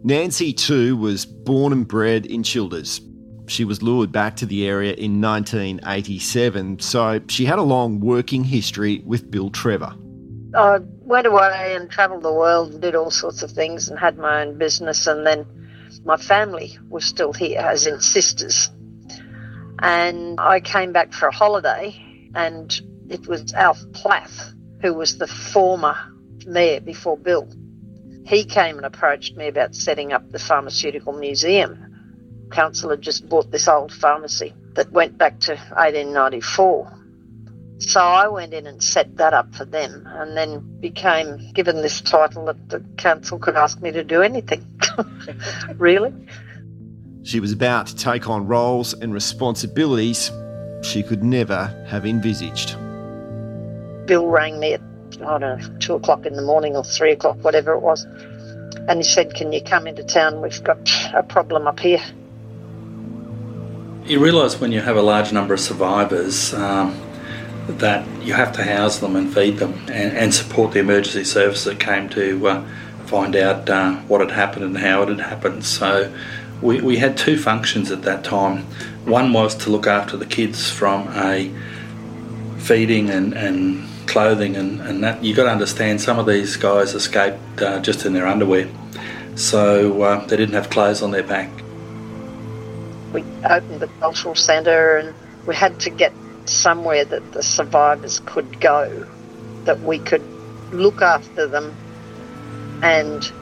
Nancy, 0.02 0.52
too, 0.52 0.97
was 0.97 1.26
born 1.26 1.73
and 1.73 1.87
bred 1.87 2.26
in 2.26 2.42
Childers. 2.42 3.00
She 3.47 3.64
was 3.64 3.83
lured 3.83 4.12
back 4.12 4.37
to 4.37 4.47
the 4.47 4.66
area 4.66 4.92
in 4.92 5.21
1987, 5.21 6.80
so 6.80 7.21
she 7.28 7.45
had 7.45 7.59
a 7.59 7.62
long 7.62 8.00
working 8.00 8.45
history 8.45 9.02
with 9.04 9.30
Bill 9.30 9.50
Trevor. 9.50 9.95
I 10.54 10.78
went 11.00 11.26
away 11.26 11.75
and 11.75 11.90
travelled 11.90 12.23
the 12.23 12.33
world 12.33 12.73
and 12.73 12.83
did 12.83 12.95
all 12.95 13.11
sorts 13.11 13.42
of 13.42 13.50
things 13.50 13.88
and 13.88 13.99
had 13.99 14.18
my 14.18 14.42
own 14.42 14.59
business, 14.59 15.07
and 15.07 15.26
then 15.26 15.47
my 16.04 16.16
family 16.16 16.78
was 16.88 17.04
still 17.04 17.33
here, 17.33 17.61
as 17.61 17.87
in 17.87 18.00
sisters. 18.00 18.71
And 19.80 20.40
I 20.40 20.61
came 20.61 20.92
back 20.92 21.12
for 21.12 21.28
a 21.28 21.35
holiday, 21.35 21.94
and 22.35 22.80
it 23.08 23.26
was 23.26 23.52
Alf 23.54 23.80
Plath, 23.92 24.52
who 24.82 24.94
was 24.94 25.18
the 25.18 25.26
former 25.26 25.97
mayor 26.47 26.80
before 26.80 27.16
Bill 27.16 27.49
he 28.28 28.44
came 28.44 28.76
and 28.76 28.85
approached 28.85 29.37
me 29.37 29.49
about 29.49 29.75
setting 29.75 30.12
up 30.12 30.30
the 30.30 30.38
pharmaceutical 30.38 31.14
museum. 31.14 32.47
Council 32.52 32.90
had 32.90 33.00
just 33.00 33.26
bought 33.26 33.50
this 33.50 33.68
old 33.68 33.90
pharmacy 33.90 34.52
that 34.75 34.92
went 34.92 35.16
back 35.16 35.40
to 35.40 35.52
1894. 35.52 36.92
So 37.78 38.00
I 38.00 38.28
went 38.28 38.52
in 38.52 38.66
and 38.66 38.82
set 38.82 39.16
that 39.16 39.32
up 39.32 39.54
for 39.54 39.64
them 39.64 40.06
and 40.06 40.37
then 40.37 40.78
became 40.78 41.52
given 41.54 41.76
this 41.76 42.02
title 42.02 42.44
that 42.47 42.68
the 42.68 42.85
council 42.99 43.38
could 43.38 43.56
ask 43.56 43.80
me 43.80 43.92
to 43.92 44.04
do 44.04 44.20
anything. 44.20 44.78
really? 45.76 46.12
She 47.28 47.40
was 47.40 47.52
about 47.52 47.87
to 47.88 47.94
take 47.94 48.26
on 48.30 48.47
roles 48.47 48.94
and 48.94 49.12
responsibilities 49.12 50.32
she 50.80 51.02
could 51.02 51.23
never 51.23 51.66
have 51.87 52.06
envisaged. 52.06 52.75
Bill 54.06 54.28
rang 54.28 54.58
me 54.58 54.73
at 54.73 54.80
I 55.20 55.38
don't 55.38 55.40
know, 55.42 55.78
two 55.78 55.92
o'clock 55.92 56.25
in 56.25 56.37
the 56.37 56.42
morning 56.42 56.75
or 56.75 56.82
three 56.82 57.12
o'clock, 57.12 57.37
whatever 57.44 57.75
it 57.75 57.80
was. 57.80 58.04
And 58.88 59.00
he 59.00 59.02
said, 59.02 59.35
Can 59.35 59.52
you 59.52 59.61
come 59.61 59.87
into 59.87 60.02
town? 60.04 60.40
We've 60.40 60.64
got 60.64 60.78
a 61.12 61.23
problem 61.23 61.66
up 61.66 61.80
here. 61.80 62.00
You 64.06 64.20
realise 64.25 64.58
when 64.58 64.73
you 64.73 64.80
have 64.80 64.97
a 64.97 65.02
large 65.02 65.30
number 65.30 65.52
of 65.52 65.61
survivors 65.61 66.54
um, 66.54 66.99
that 67.68 68.08
you 68.23 68.32
have 68.32 68.52
to 68.52 68.62
house 68.62 69.00
them 69.00 69.16
and 69.16 69.30
feed 69.30 69.58
them 69.58 69.75
and, 69.90 70.16
and, 70.16 70.32
support 70.32 70.73
the 70.73 70.78
emergency 70.78 71.25
services 71.25 71.64
that 71.66 71.78
came 71.78 72.08
to 72.08 72.49
uh, 72.49 72.66
find 73.04 73.37
out 73.37 73.68
uh, 73.68 73.97
what 74.02 74.23
had 74.23 74.30
happened 74.30 74.64
and 74.64 74.78
how 74.78 75.02
it 75.02 75.11
had 75.11 75.20
happened. 75.20 75.66
So 75.66 76.11
we, 76.60 76.80
we 76.80 76.96
had 76.96 77.16
two 77.16 77.36
functions 77.36 77.90
at 77.90 78.02
that 78.02 78.24
time. 78.24 78.64
One 79.04 79.32
was 79.32 79.54
to 79.56 79.70
look 79.70 79.86
after 79.86 80.16
the 80.16 80.26
kids 80.26 80.70
from 80.70 81.08
a 81.14 81.52
feeding 82.58 83.10
and, 83.10 83.32
and 83.34 83.88
clothing 84.08 84.56
and, 84.56 84.80
and 84.80 85.04
that. 85.04 85.22
You've 85.22 85.36
got 85.36 85.44
to 85.44 85.50
understand 85.50 86.00
some 86.00 86.18
of 86.18 86.26
these 86.26 86.56
guys 86.56 86.94
escaped 86.94 87.62
uh, 87.62 87.80
just 87.80 88.04
in 88.04 88.12
their 88.12 88.26
underwear. 88.26 88.68
So 89.36 90.02
uh, 90.02 90.26
they 90.26 90.36
didn't 90.36 90.54
have 90.54 90.68
clothes 90.70 91.02
on 91.02 91.12
their 91.12 91.22
back. 91.22 91.50
We 93.12 93.22
opened 93.44 93.80
the 93.80 93.88
cultural 94.00 94.34
centre 94.34 94.96
and 94.96 95.14
we 95.46 95.54
had 95.54 95.78
to 95.80 95.90
get 95.90 96.12
somewhere 96.44 97.04
that 97.04 97.32
the 97.32 97.42
survivors 97.42 98.20
could 98.26 98.60
go, 98.60 99.06
that 99.64 99.80
we 99.80 99.98
could 99.98 100.22
look 100.72 101.00
after 101.02 101.46
them 101.46 101.74
and 102.82 103.32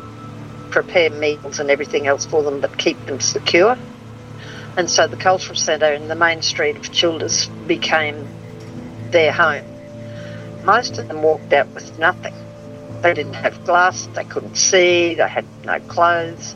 prepare 0.82 1.08
meals 1.08 1.58
and 1.58 1.70
everything 1.70 2.06
else 2.06 2.26
for 2.26 2.42
them, 2.42 2.60
but 2.60 2.76
keep 2.76 3.02
them 3.06 3.18
secure. 3.18 3.78
And 4.76 4.90
so 4.90 5.06
the 5.06 5.16
cultural 5.16 5.56
centre 5.56 5.90
in 5.90 6.08
the 6.08 6.14
main 6.14 6.42
street 6.42 6.76
of 6.76 6.92
Childers 6.92 7.46
became 7.66 8.28
their 9.10 9.32
home. 9.32 9.64
Most 10.66 10.98
of 10.98 11.08
them 11.08 11.22
walked 11.22 11.50
out 11.54 11.66
with 11.68 11.98
nothing. 11.98 12.34
They 13.00 13.14
didn't 13.14 13.36
have 13.36 13.64
glass, 13.64 14.06
they 14.12 14.24
couldn't 14.24 14.56
see, 14.56 15.14
they 15.14 15.26
had 15.26 15.46
no 15.64 15.80
clothes. 15.80 16.54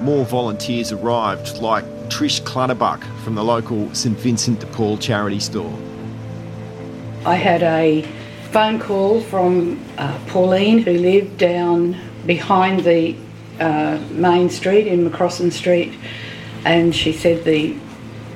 More 0.00 0.24
volunteers 0.24 0.90
arrived, 0.90 1.58
like 1.58 1.84
Trish 2.08 2.44
Clutterbuck 2.44 3.04
from 3.22 3.36
the 3.36 3.44
local 3.44 3.94
St 3.94 4.18
Vincent 4.18 4.58
de 4.58 4.66
Paul 4.66 4.98
charity 4.98 5.38
store. 5.38 5.78
I 7.24 7.36
had 7.36 7.62
a 7.62 8.02
phone 8.50 8.80
call 8.80 9.20
from 9.20 9.80
uh, 9.96 10.18
Pauline, 10.26 10.78
who 10.78 10.94
lived 10.94 11.38
down 11.38 11.96
behind 12.26 12.80
the 12.80 13.16
uh, 13.58 14.00
main 14.10 14.50
street 14.50 14.86
in 14.86 15.08
McCrossan 15.08 15.52
Street, 15.52 15.92
and 16.64 16.94
she 16.94 17.12
said 17.12 17.44
the 17.44 17.76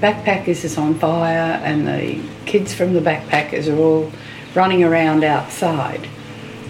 backpackers 0.01 0.65
is 0.65 0.77
on 0.77 0.95
fire 0.95 1.61
and 1.65 1.87
the 1.87 2.21
kids 2.45 2.75
from 2.75 2.93
the 2.93 3.01
backpackers 3.01 3.73
are 3.75 3.79
all 3.79 4.11
running 4.55 4.85
around 4.85 5.25
outside. 5.25 6.07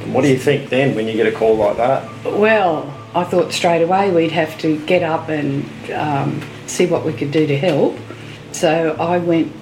What 0.06 0.22
do 0.22 0.28
you 0.28 0.38
think 0.38 0.70
then 0.70 0.94
when 0.94 1.08
you 1.08 1.14
get 1.14 1.26
a 1.26 1.36
call 1.36 1.56
like 1.56 1.76
that? 1.78 2.08
Well, 2.24 2.92
I 3.14 3.24
thought 3.24 3.52
straight 3.52 3.82
away 3.82 4.10
we'd 4.10 4.32
have 4.32 4.58
to 4.58 4.78
get 4.86 5.02
up 5.02 5.28
and 5.28 5.64
um, 5.92 6.42
see 6.66 6.86
what 6.86 7.04
we 7.04 7.12
could 7.12 7.30
do 7.30 7.46
to 7.46 7.56
help. 7.56 7.96
So 8.52 8.96
I 9.00 9.18
went 9.18 9.52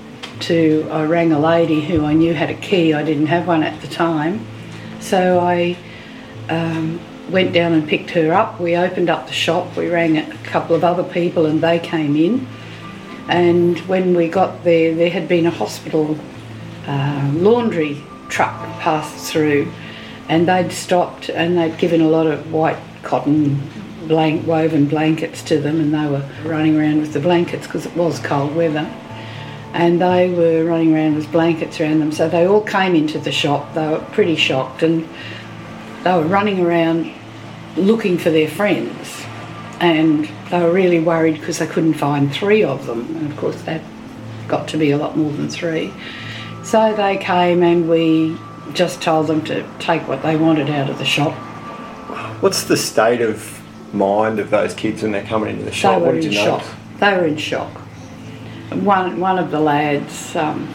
to, 0.40 0.88
I 0.90 1.04
rang 1.04 1.32
a 1.32 1.38
lady 1.38 1.80
who 1.80 2.04
I 2.04 2.12
knew 2.12 2.34
had 2.34 2.50
a 2.50 2.54
key, 2.54 2.92
I 2.92 3.02
didn't 3.02 3.26
have 3.26 3.46
one 3.46 3.62
at 3.62 3.80
the 3.80 3.88
time. 3.88 4.44
So 5.00 5.40
I 5.40 5.76
um, 6.48 7.00
went 7.32 7.52
down 7.52 7.72
and 7.72 7.88
picked 7.88 8.10
her 8.10 8.32
up. 8.32 8.60
We 8.60 8.76
opened 8.76 9.10
up 9.10 9.26
the 9.26 9.32
shop, 9.32 9.76
we 9.76 9.88
rang 9.88 10.18
a 10.18 10.36
couple 10.44 10.76
of 10.76 10.84
other 10.84 11.02
people 11.02 11.46
and 11.46 11.60
they 11.60 11.78
came 11.78 12.14
in. 12.14 12.46
And 13.28 13.78
when 13.80 14.14
we 14.14 14.28
got 14.28 14.62
there, 14.64 14.94
there 14.94 15.10
had 15.10 15.28
been 15.28 15.46
a 15.46 15.50
hospital 15.50 16.18
uh, 16.86 17.30
laundry 17.34 18.02
truck 18.28 18.54
passed 18.80 19.30
through, 19.32 19.70
and 20.28 20.48
they'd 20.48 20.72
stopped 20.72 21.28
and 21.28 21.56
they'd 21.56 21.78
given 21.78 22.00
a 22.00 22.08
lot 22.08 22.26
of 22.26 22.52
white 22.52 22.78
cotton 23.02 23.60
blank 24.08 24.46
woven 24.46 24.86
blankets 24.86 25.42
to 25.44 25.60
them, 25.60 25.80
and 25.80 25.94
they 25.94 26.06
were 26.06 26.28
running 26.44 26.76
around 26.76 27.00
with 27.00 27.12
the 27.12 27.20
blankets 27.20 27.66
because 27.66 27.86
it 27.86 27.96
was 27.96 28.18
cold 28.18 28.54
weather. 28.54 28.90
And 29.74 30.02
they 30.02 30.28
were 30.28 30.64
running 30.64 30.94
around 30.94 31.14
with 31.14 31.30
blankets 31.32 31.80
around 31.80 32.00
them, 32.00 32.12
so 32.12 32.28
they 32.28 32.46
all 32.46 32.60
came 32.60 32.94
into 32.94 33.18
the 33.18 33.32
shop. 33.32 33.72
They 33.74 33.86
were 33.86 34.00
pretty 34.12 34.36
shocked, 34.36 34.82
and 34.82 35.08
they 36.02 36.12
were 36.12 36.24
running 36.24 36.60
around 36.60 37.10
looking 37.76 38.18
for 38.18 38.30
their 38.30 38.48
friends 38.48 39.24
and 39.80 40.28
they 40.50 40.62
were 40.62 40.72
really 40.72 41.00
worried 41.00 41.34
because 41.40 41.58
they 41.58 41.66
couldn't 41.66 41.94
find 41.94 42.32
three 42.32 42.62
of 42.62 42.86
them. 42.86 43.16
And 43.16 43.30
of 43.30 43.36
course, 43.36 43.60
that 43.62 43.82
got 44.46 44.68
to 44.68 44.78
be 44.78 44.92
a 44.92 44.96
lot 44.96 45.16
more 45.16 45.32
than 45.32 45.48
three. 45.48 45.92
So 46.62 46.94
they 46.94 47.16
came 47.16 47.62
and 47.62 47.88
we 47.88 48.38
just 48.74 49.02
told 49.02 49.26
them 49.26 49.42
to 49.44 49.68
take 49.78 50.06
what 50.06 50.22
they 50.22 50.36
wanted 50.36 50.70
out 50.70 50.88
of 50.88 50.98
the 50.98 51.04
shop. 51.04 51.32
What's 52.40 52.64
the 52.64 52.76
state 52.76 53.20
of 53.20 53.60
mind 53.92 54.38
of 54.38 54.50
those 54.50 54.74
kids 54.74 55.02
when 55.02 55.12
they're 55.12 55.24
coming 55.24 55.50
into 55.50 55.64
the 55.64 55.72
shop? 55.72 55.94
They 55.94 56.00
were 56.00 56.06
what 56.06 56.14
did 56.14 56.24
in 56.26 56.32
you 56.32 56.38
shock. 56.38 56.62
notice? 56.62 56.74
They 57.00 57.16
were 57.16 57.26
in 57.26 57.36
shock. 57.36 57.72
One 58.82 59.20
one 59.20 59.38
of 59.38 59.50
the 59.50 59.60
lads, 59.60 60.34
um, 60.36 60.66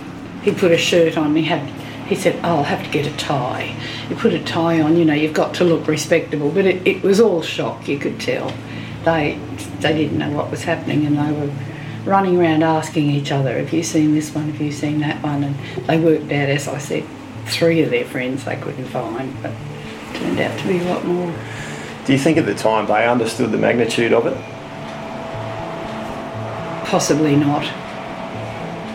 he 0.43 0.51
put 0.51 0.71
a 0.71 0.77
shirt 0.77 1.17
on. 1.17 1.35
He 1.35 1.43
had, 1.43 1.61
he 2.07 2.15
said, 2.15 2.35
oh, 2.43 2.57
"I'll 2.57 2.63
have 2.63 2.83
to 2.83 2.89
get 2.89 3.05
a 3.05 3.15
tie." 3.17 3.75
You 4.09 4.15
put 4.15 4.33
a 4.33 4.43
tie 4.43 4.81
on. 4.81 4.95
You 4.97 5.05
know, 5.05 5.13
you've 5.13 5.33
got 5.33 5.53
to 5.55 5.63
look 5.63 5.87
respectable. 5.87 6.49
But 6.49 6.65
it, 6.65 6.87
it 6.87 7.03
was 7.03 7.19
all 7.19 7.41
shock. 7.41 7.87
You 7.87 7.99
could 7.99 8.19
tell. 8.19 8.53
They 9.03 9.39
they 9.79 9.93
didn't 9.93 10.17
know 10.17 10.31
what 10.31 10.49
was 10.51 10.63
happening, 10.63 11.05
and 11.05 11.17
they 11.17 11.31
were 11.31 11.53
running 12.05 12.37
around 12.39 12.63
asking 12.63 13.09
each 13.09 13.31
other, 13.31 13.57
"Have 13.57 13.73
you 13.73 13.83
seen 13.83 14.13
this 14.13 14.33
one? 14.33 14.49
Have 14.51 14.61
you 14.61 14.71
seen 14.71 14.99
that 15.01 15.21
one?" 15.21 15.43
And 15.43 15.55
they 15.87 15.99
worked 15.99 16.31
out, 16.31 16.49
as 16.49 16.67
I 16.67 16.77
said, 16.77 17.03
three 17.45 17.81
of 17.81 17.89
their 17.89 18.05
friends 18.05 18.45
they 18.45 18.55
couldn't 18.55 18.85
find, 18.85 19.33
but 19.41 19.51
it 19.51 20.19
turned 20.19 20.39
out 20.39 20.59
to 20.59 20.67
be 20.67 20.79
a 20.79 20.83
lot 20.83 21.05
more. 21.05 21.33
Do 22.05 22.13
you 22.13 22.19
think 22.19 22.37
at 22.37 22.45
the 22.45 22.55
time 22.55 22.87
they 22.87 23.05
understood 23.05 23.51
the 23.51 23.57
magnitude 23.57 24.13
of 24.13 24.25
it? 24.27 24.37
Possibly 26.87 27.35
not. 27.35 27.63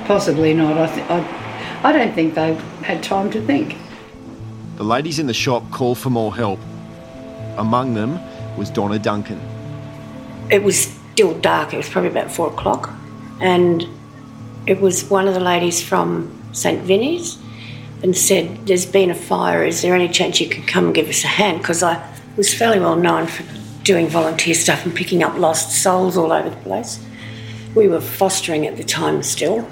Possibly 0.06 0.54
not. 0.54 0.78
I, 0.78 0.94
th- 0.94 1.10
I, 1.10 1.41
I 1.84 1.92
don't 1.92 2.14
think 2.14 2.34
they 2.34 2.54
had 2.84 3.02
time 3.02 3.30
to 3.32 3.44
think. 3.44 3.76
The 4.76 4.84
ladies 4.84 5.18
in 5.18 5.26
the 5.26 5.34
shop 5.34 5.68
called 5.70 5.98
for 5.98 6.10
more 6.10 6.34
help. 6.34 6.60
Among 7.56 7.94
them 7.94 8.20
was 8.56 8.70
Donna 8.70 8.98
Duncan. 8.98 9.40
It 10.50 10.62
was 10.62 10.78
still 11.12 11.38
dark, 11.40 11.74
it 11.74 11.76
was 11.76 11.88
probably 11.88 12.10
about 12.10 12.30
four 12.30 12.48
o'clock, 12.48 12.90
and 13.40 13.86
it 14.66 14.80
was 14.80 15.04
one 15.10 15.26
of 15.26 15.34
the 15.34 15.40
ladies 15.40 15.82
from 15.82 16.30
St. 16.52 16.82
Vinny's 16.82 17.38
and 18.02 18.16
said, 18.16 18.66
There's 18.66 18.86
been 18.86 19.10
a 19.10 19.14
fire, 19.14 19.64
is 19.64 19.82
there 19.82 19.94
any 19.94 20.08
chance 20.08 20.40
you 20.40 20.48
could 20.48 20.66
come 20.66 20.86
and 20.86 20.94
give 20.94 21.08
us 21.08 21.24
a 21.24 21.28
hand? 21.28 21.58
Because 21.58 21.82
I 21.82 22.02
was 22.36 22.54
fairly 22.54 22.78
well 22.78 22.96
known 22.96 23.26
for 23.26 23.44
doing 23.82 24.08
volunteer 24.08 24.54
stuff 24.54 24.84
and 24.86 24.94
picking 24.94 25.22
up 25.22 25.36
lost 25.36 25.82
souls 25.82 26.16
all 26.16 26.32
over 26.32 26.48
the 26.48 26.56
place. 26.56 27.04
We 27.74 27.88
were 27.88 28.00
fostering 28.00 28.66
at 28.66 28.76
the 28.76 28.84
time 28.84 29.22
still. 29.22 29.68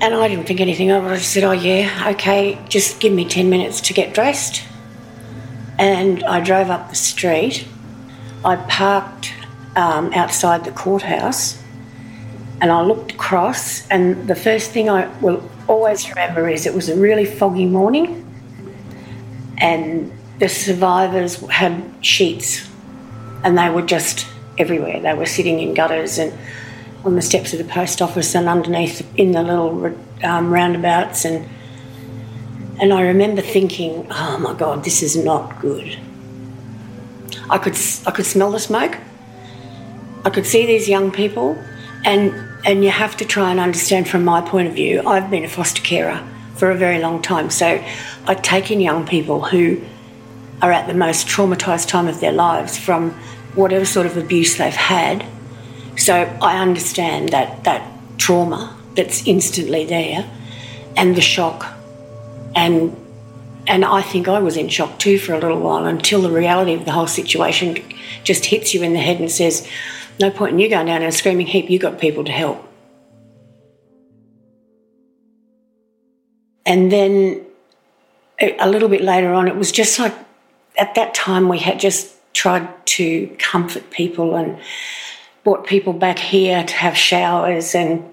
And 0.00 0.14
I 0.14 0.28
didn't 0.28 0.46
think 0.46 0.60
anything 0.60 0.90
of 0.90 1.04
it. 1.04 1.08
I 1.08 1.16
just 1.16 1.32
said, 1.32 1.44
Oh, 1.44 1.52
yeah, 1.52 2.10
okay, 2.14 2.58
just 2.68 3.00
give 3.00 3.12
me 3.12 3.24
10 3.24 3.50
minutes 3.50 3.80
to 3.82 3.92
get 3.92 4.14
dressed. 4.14 4.62
And 5.78 6.22
I 6.24 6.40
drove 6.40 6.70
up 6.70 6.88
the 6.90 6.96
street. 6.96 7.66
I 8.44 8.56
parked 8.56 9.32
um, 9.76 10.12
outside 10.12 10.64
the 10.64 10.72
courthouse 10.72 11.62
and 12.60 12.70
I 12.70 12.82
looked 12.82 13.12
across. 13.12 13.86
And 13.88 14.28
the 14.28 14.34
first 14.34 14.70
thing 14.70 14.88
I 14.88 15.06
will 15.20 15.48
always 15.68 16.08
remember 16.08 16.48
is 16.48 16.66
it 16.66 16.74
was 16.74 16.88
a 16.88 16.96
really 16.96 17.24
foggy 17.24 17.66
morning 17.66 18.24
and 19.58 20.12
the 20.38 20.48
survivors 20.48 21.36
had 21.48 21.92
sheets 22.00 22.68
and 23.44 23.58
they 23.58 23.70
were 23.70 23.82
just 23.82 24.26
everywhere. 24.58 25.00
They 25.00 25.14
were 25.14 25.26
sitting 25.26 25.60
in 25.60 25.74
gutters 25.74 26.18
and 26.18 26.32
on 27.08 27.16
the 27.16 27.22
steps 27.22 27.54
of 27.54 27.58
the 27.58 27.64
post 27.64 28.02
office 28.02 28.34
and 28.34 28.48
underneath 28.48 29.06
in 29.16 29.32
the 29.32 29.42
little 29.42 29.96
um, 30.22 30.52
roundabouts 30.52 31.24
and 31.24 31.48
and 32.80 32.92
I 32.92 33.00
remember 33.00 33.42
thinking, 33.42 34.06
oh 34.08 34.38
my 34.38 34.54
God, 34.54 34.84
this 34.84 35.02
is 35.02 35.16
not 35.16 35.60
good. 35.60 35.98
I 37.50 37.58
could 37.58 37.76
I 38.06 38.10
could 38.10 38.26
smell 38.26 38.52
the 38.52 38.60
smoke. 38.60 38.96
I 40.24 40.30
could 40.30 40.46
see 40.46 40.66
these 40.66 40.88
young 40.88 41.10
people, 41.10 41.58
and 42.04 42.32
and 42.64 42.84
you 42.84 42.90
have 42.90 43.16
to 43.16 43.24
try 43.24 43.50
and 43.50 43.58
understand 43.58 44.08
from 44.08 44.22
my 44.22 44.40
point 44.40 44.68
of 44.68 44.74
view. 44.74 45.02
I've 45.06 45.30
been 45.30 45.44
a 45.44 45.48
foster 45.48 45.82
carer 45.82 46.22
for 46.54 46.70
a 46.70 46.76
very 46.76 47.00
long 47.00 47.20
time, 47.22 47.50
so 47.50 47.82
I 48.26 48.34
take 48.34 48.70
in 48.70 48.80
young 48.80 49.06
people 49.06 49.40
who 49.42 49.80
are 50.62 50.70
at 50.70 50.86
the 50.86 50.94
most 50.94 51.26
traumatised 51.26 51.88
time 51.88 52.06
of 52.06 52.20
their 52.20 52.32
lives 52.32 52.78
from 52.78 53.10
whatever 53.54 53.84
sort 53.84 54.06
of 54.06 54.16
abuse 54.16 54.56
they've 54.56 54.72
had. 54.74 55.24
So 55.98 56.14
I 56.40 56.58
understand 56.58 57.30
that 57.30 57.64
that 57.64 57.82
trauma 58.18 58.76
that's 58.94 59.26
instantly 59.26 59.84
there, 59.84 60.28
and 60.96 61.16
the 61.16 61.20
shock, 61.20 61.66
and 62.54 62.96
and 63.66 63.84
I 63.84 64.00
think 64.02 64.28
I 64.28 64.38
was 64.38 64.56
in 64.56 64.68
shock 64.68 64.98
too 64.98 65.18
for 65.18 65.34
a 65.34 65.38
little 65.38 65.60
while 65.60 65.84
until 65.84 66.22
the 66.22 66.30
reality 66.30 66.72
of 66.72 66.84
the 66.84 66.92
whole 66.92 67.08
situation 67.08 67.82
just 68.24 68.46
hits 68.46 68.72
you 68.72 68.82
in 68.82 68.92
the 68.92 69.00
head 69.00 69.18
and 69.20 69.30
says, 69.30 69.68
"No 70.20 70.30
point 70.30 70.52
in 70.52 70.58
you 70.60 70.68
going 70.68 70.86
down 70.86 71.02
in 71.02 71.08
a 71.08 71.12
screaming 71.12 71.46
heap. 71.46 71.68
You 71.68 71.78
got 71.78 71.98
people 71.98 72.24
to 72.24 72.32
help." 72.32 72.64
And 76.64 76.92
then 76.92 77.44
a 78.40 78.68
little 78.68 78.88
bit 78.88 79.02
later 79.02 79.32
on, 79.32 79.48
it 79.48 79.56
was 79.56 79.72
just 79.72 79.98
like 79.98 80.14
at 80.76 80.94
that 80.94 81.12
time 81.12 81.48
we 81.48 81.58
had 81.58 81.80
just 81.80 82.14
tried 82.34 82.68
to 82.86 83.34
comfort 83.38 83.90
people 83.90 84.36
and 84.36 84.58
brought 85.48 85.66
people 85.66 85.94
back 85.94 86.18
here 86.18 86.62
to 86.62 86.74
have 86.74 86.94
showers 86.94 87.74
and 87.74 88.04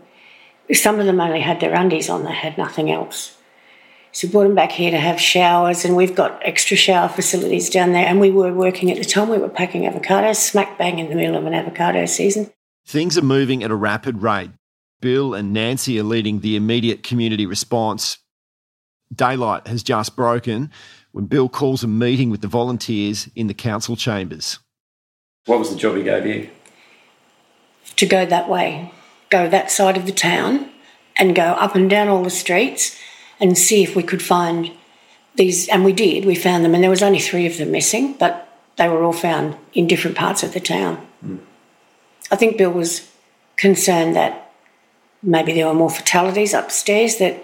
some 0.72 1.02
of 1.02 1.06
them 1.06 1.20
only 1.20 1.42
had 1.42 1.60
their 1.60 1.74
undies 1.74 2.10
on 2.10 2.24
they 2.24 2.32
had 2.32 2.58
nothing 2.58 2.90
else 2.90 3.36
So 4.14 4.26
we 4.26 4.32
brought 4.32 4.44
them 4.44 4.56
back 4.56 4.72
here 4.72 4.90
to 4.92 4.98
have 4.98 5.20
showers, 5.20 5.84
and 5.84 5.98
we've 5.98 6.16
got 6.16 6.40
extra 6.42 6.78
shower 6.78 7.10
facilities 7.10 7.70
down 7.70 7.92
there. 7.92 8.06
And 8.06 8.22
we 8.22 8.32
were 8.32 8.54
working 8.54 8.90
at 8.90 8.98
the 8.98 9.04
time, 9.04 9.28
we 9.28 9.38
were 9.38 9.50
packing 9.50 9.82
avocados, 9.82 10.38
smack 10.38 10.78
bang 10.78 11.00
in 11.00 11.10
the 11.10 11.16
middle 11.16 11.36
of 11.36 11.46
an 11.46 11.54
avocado 11.54 12.06
season. 12.06 12.50
Things 12.88 13.18
are 13.18 13.22
moving 13.22 13.62
at 13.62 13.72
a 13.72 13.76
rapid 13.76 14.22
rate. 14.22 14.52
Bill 15.02 15.34
and 15.34 15.52
Nancy 15.52 16.00
are 16.00 16.04
leading 16.04 16.40
the 16.40 16.56
immediate 16.56 17.04
community 17.04 17.46
response. 17.46 18.20
Daylight 19.14 19.68
has 19.68 19.84
just 19.84 20.16
broken 20.16 20.72
when 21.12 21.26
Bill 21.26 21.50
calls 21.50 21.84
a 21.84 21.88
meeting 21.90 22.30
with 22.30 22.40
the 22.40 22.48
volunteers 22.48 23.28
in 23.36 23.48
the 23.48 23.54
council 23.54 23.98
chambers. 23.98 24.60
What 25.48 25.60
was 25.60 25.70
the 25.70 25.76
job 25.76 25.98
he 25.98 26.04
gave 26.04 26.26
you? 26.26 26.50
To 27.98 28.06
go 28.06 28.26
that 28.26 28.50
way, 28.50 28.92
go 29.30 29.48
that 29.50 29.72
side 29.72 29.98
of 29.98 30.06
the 30.06 30.12
town, 30.12 30.70
and 31.16 31.36
go 31.36 31.44
up 31.44 31.76
and 31.76 31.90
down 31.90 32.10
all 32.10 32.24
the 32.24 32.30
streets 32.30 33.00
and 33.40 33.58
see 33.58 33.84
if 33.84 33.96
we 33.96 34.04
could 34.04 34.22
find 34.22 34.72
these. 35.36 35.68
And 35.70 35.86
we 35.86 35.94
did, 35.94 36.26
we 36.26 36.36
found 36.36 36.66
them, 36.66 36.74
and 36.74 36.84
there 36.84 36.90
was 36.90 37.04
only 37.04 37.20
three 37.20 37.46
of 37.46 37.58
them 37.58 37.72
missing, 37.72 38.14
but 38.14 38.50
they 38.78 38.90
were 38.90 39.04
all 39.04 39.14
found 39.14 39.56
in 39.74 39.88
different 39.88 40.18
parts 40.18 40.44
of 40.44 40.54
the 40.54 40.60
town. 40.60 41.06
Mm. 41.26 41.40
I 42.32 42.36
think 42.36 42.58
Bill 42.58 42.72
was 42.72 43.10
concerned 43.56 44.16
that 44.16 44.52
maybe 45.24 45.54
there 45.54 45.68
were 45.68 45.74
more 45.74 45.90
fatalities 45.90 46.54
upstairs, 46.54 47.18
that 47.18 47.44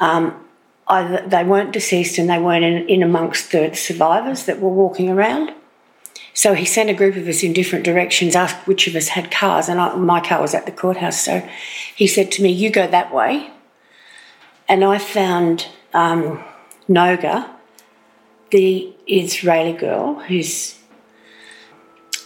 um, 0.00 0.34
either 0.88 1.24
they 1.26 1.44
weren't 1.44 1.72
deceased 1.72 2.18
and 2.18 2.28
they 2.28 2.38
weren't 2.38 2.64
in, 2.64 2.88
in 2.88 3.02
amongst 3.02 3.52
the 3.52 3.74
survivors 3.74 4.46
that 4.46 4.60
were 4.60 4.68
walking 4.70 5.08
around. 5.08 5.52
So 6.34 6.54
he 6.54 6.64
sent 6.64 6.90
a 6.90 6.94
group 6.94 7.16
of 7.16 7.28
us 7.28 7.42
in 7.42 7.52
different 7.52 7.84
directions, 7.84 8.34
asked 8.34 8.66
which 8.66 8.86
of 8.86 8.96
us 8.96 9.08
had 9.08 9.30
cars, 9.30 9.68
and 9.68 9.80
I, 9.80 9.94
my 9.96 10.20
car 10.20 10.40
was 10.40 10.54
at 10.54 10.64
the 10.66 10.72
courthouse. 10.72 11.20
So 11.20 11.46
he 11.94 12.06
said 12.06 12.32
to 12.32 12.42
me, 12.42 12.50
You 12.50 12.70
go 12.70 12.86
that 12.86 13.12
way. 13.12 13.50
And 14.68 14.84
I 14.84 14.98
found 14.98 15.68
um, 15.92 16.42
Noga, 16.88 17.50
the 18.50 18.94
Israeli 19.06 19.72
girl, 19.72 20.20
who's 20.20 20.78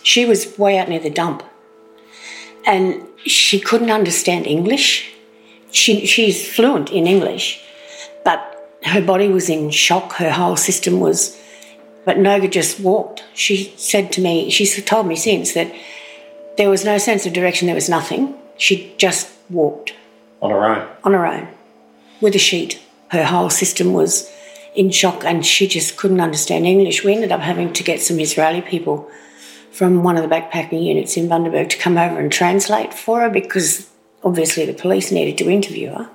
she 0.02 0.25
was 0.25 0.56
way 0.56 0.78
out 0.78 0.88
near 0.88 1.00
the 1.00 1.10
dump, 1.10 1.42
and 2.64 3.04
she 3.25 3.58
couldn't 3.58 3.90
understand 3.90 4.46
English. 4.46 5.12
She, 5.72 6.06
she's 6.06 6.48
fluent 6.48 6.92
in 6.92 7.08
English, 7.08 7.60
but 8.25 8.78
her 8.84 9.02
body 9.02 9.28
was 9.28 9.50
in 9.50 9.70
shock. 9.70 10.12
Her 10.14 10.30
whole 10.30 10.56
system 10.56 11.00
was. 11.00 11.36
But 12.06 12.18
Noga 12.18 12.50
just 12.50 12.78
walked. 12.78 13.25
She 13.34 13.75
said 13.76 14.12
to 14.12 14.20
me, 14.22 14.48
she's 14.48 14.82
told 14.84 15.06
me 15.08 15.16
since 15.16 15.52
that 15.54 15.75
there 16.56 16.70
was 16.70 16.84
no 16.84 16.98
sense 16.98 17.26
of 17.26 17.32
direction. 17.32 17.66
There 17.66 17.75
was 17.75 17.90
nothing. 17.90 18.34
She 18.56 18.94
just 18.96 19.28
walked 19.50 19.92
on 20.40 20.50
her 20.50 20.64
own. 20.64 20.88
On 21.02 21.12
her 21.12 21.26
own 21.26 21.48
with 22.20 22.36
a 22.36 22.38
sheet. 22.38 22.80
Her 23.08 23.25
whole 23.25 23.50
system 23.50 23.92
was 23.92 24.30
in 24.75 24.90
shock 24.90 25.25
and 25.25 25.44
she 25.44 25.66
just 25.66 25.96
couldn't 25.96 26.20
understand 26.20 26.64
English. 26.64 27.02
We 27.02 27.12
ended 27.12 27.32
up 27.32 27.40
having 27.40 27.72
to 27.72 27.82
get 27.82 28.00
some 28.00 28.20
Israeli 28.20 28.60
people 28.60 29.10
from 29.72 30.04
one 30.04 30.16
of 30.16 30.22
the 30.22 30.34
backpacking 30.34 30.82
units 30.82 31.16
in 31.16 31.28
Bundaberg 31.28 31.70
to 31.70 31.76
come 31.76 31.98
over 31.98 32.20
and 32.20 32.30
translate 32.30 32.94
for 32.94 33.20
her 33.20 33.30
because 33.30 33.90
obviously 34.22 34.64
the 34.64 34.72
police 34.72 35.10
needed 35.10 35.38
to 35.38 35.50
interview 35.50 35.90
her. 35.90 36.10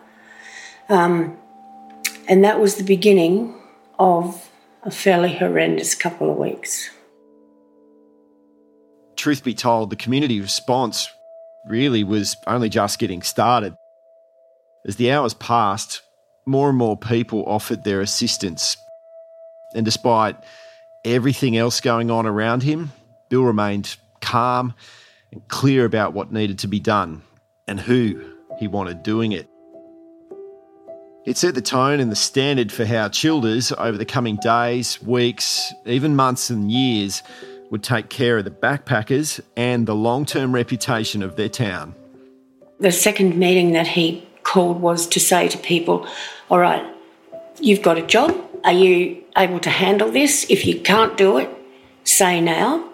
Um, 0.87 1.37
and 2.29 2.43
that 2.45 2.59
was 2.61 2.75
the 2.75 2.83
beginning 2.83 3.55
of 3.99 4.50
a 4.83 4.91
fairly 4.91 5.35
horrendous 5.35 5.95
couple 5.95 6.31
of 6.31 6.37
weeks. 6.37 6.89
Truth 9.15 9.43
be 9.43 9.53
told, 9.53 9.89
the 9.89 9.95
community 9.95 10.41
response 10.41 11.09
really 11.65 12.03
was 12.03 12.35
only 12.47 12.69
just 12.69 12.97
getting 12.97 13.21
started. 13.21 13.75
As 14.85 14.95
the 14.95 15.11
hours 15.11 15.35
passed, 15.35 16.01
more 16.45 16.69
and 16.69 16.77
more 16.77 16.97
people 16.97 17.43
offered 17.45 17.83
their 17.83 18.01
assistance. 18.01 18.77
And 19.75 19.85
despite 19.85 20.37
everything 21.05 21.55
else 21.55 21.81
going 21.81 22.09
on 22.09 22.25
around 22.25 22.63
him, 22.63 22.91
Bill 23.29 23.43
remained 23.43 23.95
calm 24.21 24.73
and 25.31 25.47
clear 25.47 25.85
about 25.85 26.13
what 26.13 26.31
needed 26.31 26.59
to 26.59 26.67
be 26.67 26.79
done 26.79 27.21
and 27.67 27.79
who 27.79 28.33
he 28.59 28.67
wanted 28.67 29.03
doing 29.03 29.31
it. 29.33 29.47
It 31.23 31.37
set 31.37 31.53
the 31.53 31.61
tone 31.61 31.99
and 31.99 32.11
the 32.11 32.15
standard 32.15 32.71
for 32.71 32.83
how 32.83 33.07
Childers, 33.07 33.71
over 33.73 33.95
the 33.95 34.05
coming 34.05 34.37
days, 34.37 34.99
weeks, 35.03 35.71
even 35.85 36.15
months 36.15 36.49
and 36.49 36.71
years, 36.71 37.21
would 37.69 37.83
take 37.83 38.09
care 38.09 38.39
of 38.39 38.43
the 38.43 38.51
backpackers 38.51 39.39
and 39.55 39.85
the 39.85 39.93
long 39.93 40.25
term 40.25 40.51
reputation 40.51 41.21
of 41.21 41.35
their 41.35 41.47
town. 41.47 41.93
The 42.79 42.91
second 42.91 43.37
meeting 43.37 43.73
that 43.73 43.89
he 43.89 44.27
called 44.41 44.81
was 44.81 45.05
to 45.09 45.19
say 45.19 45.47
to 45.47 45.59
people, 45.59 46.07
all 46.49 46.57
right, 46.57 46.83
you've 47.59 47.83
got 47.83 47.99
a 47.99 48.01
job. 48.01 48.35
Are 48.63 48.71
you 48.71 49.23
able 49.37 49.59
to 49.59 49.69
handle 49.69 50.11
this? 50.11 50.47
If 50.49 50.65
you 50.65 50.81
can't 50.81 51.17
do 51.17 51.37
it, 51.37 51.49
say 52.03 52.41
now, 52.41 52.89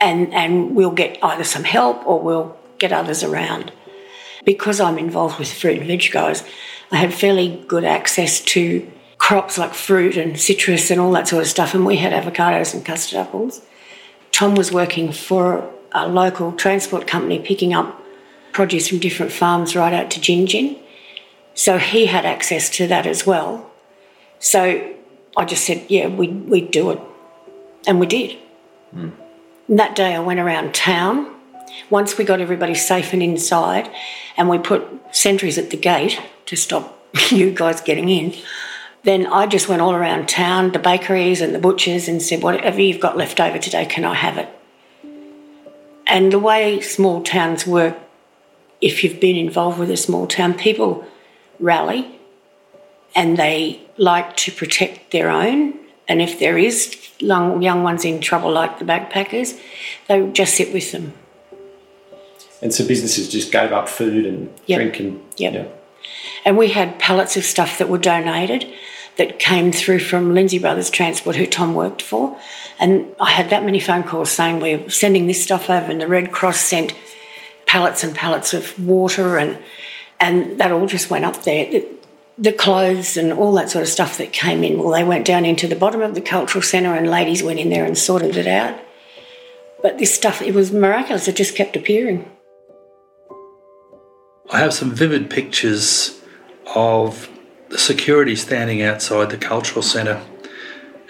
and, 0.00 0.32
and 0.32 0.74
we'll 0.74 0.92
get 0.92 1.18
either 1.22 1.44
some 1.44 1.64
help 1.64 2.06
or 2.06 2.20
we'll 2.20 2.56
get 2.78 2.90
others 2.90 3.22
around. 3.22 3.70
Because 4.46 4.80
I'm 4.80 4.96
involved 4.96 5.38
with 5.38 5.52
fruit 5.52 5.78
and 5.78 5.86
veg 5.86 6.10
guys, 6.10 6.42
I 6.92 6.96
had 6.96 7.12
fairly 7.12 7.64
good 7.66 7.84
access 7.84 8.40
to 8.42 8.90
crops 9.18 9.58
like 9.58 9.74
fruit 9.74 10.16
and 10.16 10.38
citrus 10.38 10.90
and 10.90 11.00
all 11.00 11.12
that 11.12 11.28
sort 11.28 11.42
of 11.42 11.48
stuff, 11.48 11.74
and 11.74 11.84
we 11.84 11.96
had 11.96 12.12
avocados 12.12 12.74
and 12.74 12.84
custard 12.84 13.18
apples. 13.18 13.62
Tom 14.32 14.54
was 14.54 14.70
working 14.70 15.12
for 15.12 15.72
a 15.92 16.06
local 16.06 16.52
transport 16.52 17.06
company 17.06 17.38
picking 17.38 17.72
up 17.72 18.02
produce 18.52 18.88
from 18.88 18.98
different 18.98 19.32
farms 19.32 19.76
right 19.76 19.92
out 19.92 20.10
to 20.10 20.20
Gin 20.20 20.78
so 21.54 21.78
he 21.78 22.06
had 22.06 22.26
access 22.26 22.70
to 22.70 22.86
that 22.86 23.06
as 23.06 23.26
well. 23.26 23.70
So 24.38 24.94
I 25.36 25.44
just 25.44 25.64
said, 25.64 25.86
yeah, 25.88 26.06
we'd, 26.06 26.48
we'd 26.48 26.70
do 26.70 26.90
it. 26.90 27.00
And 27.86 27.98
we 27.98 28.06
did. 28.06 28.36
Mm. 28.94 29.12
And 29.68 29.78
that 29.78 29.96
day 29.96 30.14
I 30.14 30.20
went 30.20 30.38
around 30.40 30.74
town. 30.74 31.34
Once 31.90 32.18
we 32.18 32.24
got 32.24 32.40
everybody 32.40 32.74
safe 32.74 33.12
and 33.12 33.22
inside, 33.22 33.90
and 34.36 34.48
we 34.48 34.58
put 34.58 34.84
sentries 35.12 35.58
at 35.58 35.70
the 35.70 35.76
gate 35.76 36.20
to 36.46 36.56
stop 36.56 36.98
you 37.30 37.50
guys 37.50 37.80
getting 37.80 38.08
in, 38.08 38.34
then 39.04 39.26
I 39.26 39.46
just 39.46 39.68
went 39.68 39.82
all 39.82 39.94
around 39.94 40.28
town, 40.28 40.72
the 40.72 40.80
bakeries 40.80 41.40
and 41.40 41.54
the 41.54 41.60
butchers, 41.60 42.08
and 42.08 42.20
said, 42.20 42.42
whatever 42.42 42.80
you've 42.80 43.00
got 43.00 43.16
left 43.16 43.40
over 43.40 43.58
today, 43.58 43.86
can 43.86 44.04
I 44.04 44.14
have 44.14 44.36
it? 44.36 44.48
And 46.06 46.32
the 46.32 46.38
way 46.38 46.80
small 46.80 47.22
towns 47.22 47.66
work, 47.66 47.96
if 48.80 49.02
you've 49.02 49.20
been 49.20 49.36
involved 49.36 49.78
with 49.78 49.90
a 49.90 49.96
small 49.96 50.26
town, 50.26 50.54
people 50.54 51.06
rally 51.58 52.18
and 53.14 53.36
they 53.36 53.80
like 53.96 54.36
to 54.36 54.52
protect 54.52 55.10
their 55.10 55.30
own. 55.30 55.74
And 56.06 56.20
if 56.20 56.38
there 56.38 56.58
is 56.58 57.10
young, 57.18 57.82
ones 57.82 58.04
in 58.04 58.20
trouble, 58.20 58.52
like 58.52 58.78
the 58.78 58.84
backpackers, 58.84 59.58
they 60.06 60.28
just 60.30 60.54
sit 60.54 60.72
with 60.72 60.92
them. 60.92 61.14
And 62.62 62.72
so 62.72 62.86
businesses 62.86 63.28
just 63.28 63.52
gave 63.52 63.72
up 63.72 63.88
food 63.88 64.26
and 64.26 64.52
yep. 64.66 64.78
drink 64.78 65.00
and 65.00 65.22
yep. 65.36 65.54
yeah. 65.54 65.66
And 66.44 66.56
we 66.56 66.68
had 66.68 66.98
pallets 66.98 67.36
of 67.36 67.44
stuff 67.44 67.78
that 67.78 67.88
were 67.88 67.98
donated 67.98 68.72
that 69.16 69.38
came 69.38 69.72
through 69.72 69.98
from 69.98 70.34
Lindsay 70.34 70.58
Brothers 70.58 70.90
Transport, 70.90 71.36
who 71.36 71.46
Tom 71.46 71.74
worked 71.74 72.02
for. 72.02 72.38
And 72.78 73.06
I 73.18 73.30
had 73.30 73.50
that 73.50 73.64
many 73.64 73.80
phone 73.80 74.02
calls 74.02 74.30
saying 74.30 74.60
we're 74.60 74.88
sending 74.90 75.26
this 75.26 75.42
stuff 75.42 75.70
over, 75.70 75.90
and 75.90 76.00
the 76.00 76.08
Red 76.08 76.32
Cross 76.32 76.60
sent 76.60 76.94
pallets 77.66 78.04
and 78.04 78.14
pallets 78.14 78.54
of 78.54 78.78
water 78.78 79.38
and 79.38 79.58
and 80.18 80.58
that 80.58 80.72
all 80.72 80.86
just 80.86 81.10
went 81.10 81.24
up 81.24 81.42
there. 81.42 81.70
The, 81.70 81.86
the 82.38 82.52
clothes 82.52 83.16
and 83.16 83.32
all 83.32 83.52
that 83.54 83.70
sort 83.70 83.82
of 83.82 83.88
stuff 83.88 84.18
that 84.18 84.32
came 84.32 84.62
in, 84.62 84.78
well, 84.78 84.92
they 84.92 85.04
went 85.04 85.26
down 85.26 85.44
into 85.44 85.66
the 85.66 85.76
bottom 85.76 86.02
of 86.02 86.14
the 86.14 86.20
cultural 86.20 86.62
centre, 86.62 86.94
and 86.94 87.10
ladies 87.10 87.42
went 87.42 87.58
in 87.58 87.70
there 87.70 87.84
and 87.84 87.96
sorted 87.96 88.36
it 88.36 88.46
out. 88.46 88.78
But 89.82 89.98
this 89.98 90.14
stuff, 90.14 90.42
it 90.42 90.54
was 90.54 90.72
miraculous. 90.72 91.28
It 91.28 91.36
just 91.36 91.54
kept 91.54 91.76
appearing. 91.76 92.30
I 94.50 94.58
have 94.58 94.72
some 94.72 94.92
vivid 94.92 95.28
pictures 95.28 96.20
of 96.74 97.28
the 97.68 97.78
security 97.78 98.36
standing 98.36 98.80
outside 98.82 99.30
the 99.30 99.38
cultural 99.38 99.82
centre 99.82 100.22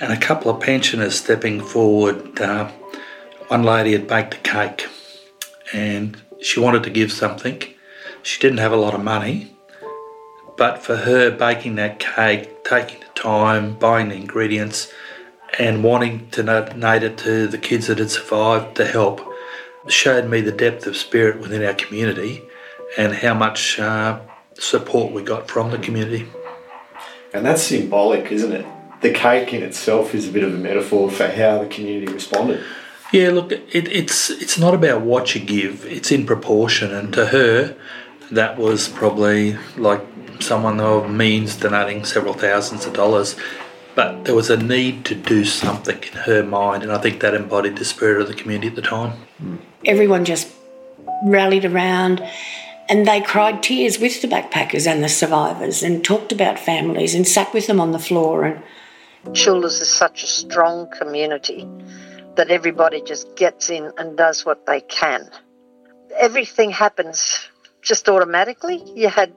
and 0.01 0.13
a 0.13 0.17
couple 0.17 0.51
of 0.51 0.61
pensioners 0.61 1.19
stepping 1.19 1.61
forward. 1.61 2.41
Uh, 2.41 2.71
one 3.49 3.63
lady 3.63 3.93
had 3.93 4.09
baked 4.09 4.35
a 4.35 4.39
cake 4.39 4.89
and 5.73 6.21
she 6.41 6.61
wanted 6.61 6.83
to 6.85 6.91
give 6.91 7.13
something 7.13 7.63
she 8.27 8.41
didn't 8.41 8.59
have 8.59 8.73
a 8.73 8.77
lot 8.77 8.93
of 8.93 9.05
money, 9.05 9.57
but 10.57 10.83
for 10.83 10.97
her 10.97 11.31
baking 11.31 11.77
that 11.77 12.01
cake, 12.01 12.65
taking 12.65 12.99
the 12.99 13.07
time, 13.15 13.75
buying 13.75 14.09
the 14.09 14.17
ingredients, 14.17 14.93
and 15.61 15.85
wanting 15.85 16.29
to 16.31 16.43
donate 16.43 17.05
it 17.05 17.19
to 17.19 17.47
the 17.47 17.57
kids 17.57 17.87
that 17.87 17.99
had 17.99 18.11
survived 18.11 18.77
to 18.77 18.85
help 18.85 19.21
showed 19.87 20.29
me 20.29 20.41
the 20.41 20.51
depth 20.51 20.89
of 20.89 20.97
spirit 20.97 21.39
within 21.39 21.65
our 21.65 21.75
community 21.75 22.43
and 22.97 23.15
how 23.15 23.35
much 23.35 23.79
uh, 23.79 24.21
support 24.55 25.13
we 25.13 25.23
got 25.23 25.49
from 25.49 25.71
the 25.71 25.79
community. 25.79 26.27
And 27.33 27.45
that's 27.45 27.63
symbolic, 27.63 28.33
isn't 28.33 28.53
it? 28.53 28.67
The 29.03 29.13
cake 29.13 29.53
in 29.53 29.63
itself 29.63 30.15
is 30.15 30.29
a 30.29 30.33
bit 30.33 30.43
of 30.43 30.55
a 30.55 30.59
metaphor 30.59 31.11
for 31.11 31.29
how 31.29 31.59
the 31.63 31.67
community 31.67 32.11
responded. 32.13 32.65
Yeah, 33.13 33.31
look, 33.31 33.53
it, 33.53 33.69
it's 33.73 34.31
it's 34.31 34.59
not 34.59 34.75
about 34.75 35.03
what 35.03 35.35
you 35.35 35.41
give; 35.41 35.85
it's 35.87 36.11
in 36.11 36.27
proportion. 36.27 36.93
And 36.93 37.13
to 37.13 37.27
her, 37.27 37.77
that 38.33 38.59
was 38.59 38.89
probably 38.89 39.57
like 39.77 40.01
someone 40.41 40.81
of 40.81 41.11
means 41.11 41.57
donating 41.57 42.05
several 42.05 42.35
thousands 42.35 42.87
of 42.87 42.95
dollars. 42.95 43.37
But 43.95 44.25
there 44.25 44.35
was 44.35 44.51
a 44.51 44.57
need 44.57 45.05
to 45.07 45.15
do 45.15 45.45
something 45.45 46.03
in 46.03 46.19
her 46.21 46.43
mind, 46.43 46.83
and 46.83 46.93
I 46.93 46.99
think 46.99 47.21
that 47.21 47.33
embodied 47.33 47.77
the 47.77 47.85
spirit 47.85 48.21
of 48.21 48.29
the 48.29 48.35
community 48.35 48.69
at 48.69 48.75
the 48.75 48.83
time. 48.83 49.13
Everyone 49.85 50.25
just 50.25 50.53
rallied 51.25 51.65
around 51.65 52.23
and 52.89 53.07
they 53.07 53.21
cried 53.21 53.63
tears 53.63 53.99
with 53.99 54.23
the 54.23 54.29
backpackers 54.29 54.87
and 54.87 55.03
the 55.03 55.09
survivors 55.09 55.83
and 55.83 56.05
talked 56.05 56.33
about 56.33 56.59
families 56.59 57.15
and 57.15 57.27
sat 57.27 57.53
with 57.53 57.67
them 57.67 57.81
on 57.81 57.93
the 57.93 57.99
floor 57.99 58.45
and 58.45 58.63
Childers 59.35 59.81
is 59.81 59.91
such 59.91 60.23
a 60.23 60.27
strong 60.27 60.89
community 60.91 61.69
that 62.37 62.51
everybody 62.51 63.03
just 63.03 63.35
gets 63.35 63.71
in 63.71 63.91
and 63.99 64.17
does 64.17 64.47
what 64.47 64.67
they 64.67 64.81
can. 64.81 65.29
Everything 66.17 66.71
happens 66.71 67.49
just 67.83 68.09
automatically. 68.09 68.83
You 68.95 69.09
had 69.09 69.33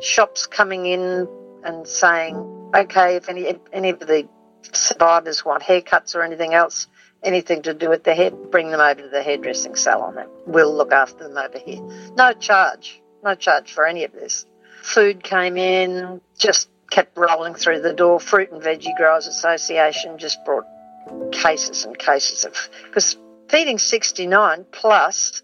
shops 0.00 0.46
coming 0.46 0.86
in 0.86 1.28
and 1.64 1.86
saying, 1.86 2.36
okay, 2.74 3.16
if 3.16 3.28
any, 3.28 3.56
any 3.72 3.90
of 3.90 3.98
the 3.98 4.26
survivors 4.72 5.44
want 5.44 5.62
haircuts 5.62 6.14
or 6.14 6.22
anything 6.22 6.54
else, 6.54 6.86
anything 7.26 7.62
to 7.62 7.74
do 7.74 7.90
with 7.90 8.04
the 8.04 8.14
hair, 8.14 8.30
bring 8.30 8.70
them 8.70 8.80
over 8.80 9.02
to 9.02 9.08
the 9.08 9.22
hairdressing 9.22 9.74
salon 9.74 10.16
and 10.16 10.30
we'll 10.46 10.74
look 10.74 10.92
after 10.92 11.28
them 11.28 11.36
over 11.36 11.58
here. 11.58 11.82
No 12.16 12.32
charge, 12.32 13.00
no 13.22 13.34
charge 13.34 13.72
for 13.72 13.86
any 13.86 14.04
of 14.04 14.12
this. 14.12 14.46
Food 14.82 15.22
came 15.22 15.56
in, 15.56 16.20
just 16.38 16.68
kept 16.90 17.18
rolling 17.18 17.54
through 17.54 17.80
the 17.80 17.92
door. 17.92 18.20
Fruit 18.20 18.52
and 18.52 18.62
Veggie 18.62 18.96
Growers 18.96 19.26
Association 19.26 20.18
just 20.18 20.38
brought 20.44 20.64
cases 21.32 21.84
and 21.84 21.98
cases 21.98 22.44
of 22.44 22.68
because 22.84 23.16
feeding 23.48 23.78
69 23.78 24.66
plus 24.72 25.42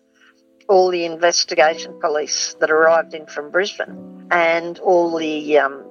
all 0.68 0.90
the 0.90 1.04
investigation 1.04 1.98
police 2.00 2.54
that 2.60 2.70
arrived 2.70 3.14
in 3.14 3.26
from 3.26 3.50
Brisbane 3.50 4.28
and 4.30 4.78
all 4.78 5.16
the 5.16 5.58
um, 5.58 5.84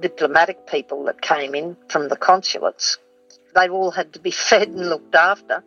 diplomatic 0.00 0.66
people 0.66 1.04
that 1.04 1.20
came 1.20 1.54
in 1.54 1.76
from 1.88 2.08
the 2.08 2.16
consulates. 2.16 2.98
They 3.54 3.68
all 3.68 3.90
had 3.90 4.12
to 4.14 4.18
be 4.18 4.30
fed 4.48 4.68
and 4.68 4.88
looked 4.88 5.14
after. 5.14 5.64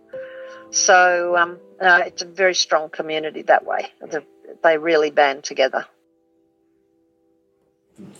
So 0.71 1.38
um, 1.38 1.60
uh, 1.80 2.04
it's 2.06 2.21
a 2.21 2.26
very 2.26 2.56
strong 2.56 2.89
community 2.89 3.43
that 3.43 3.65
way. 3.65 3.91
They 4.63 4.78
really 4.78 5.12
band 5.12 5.43
together. 5.43 5.86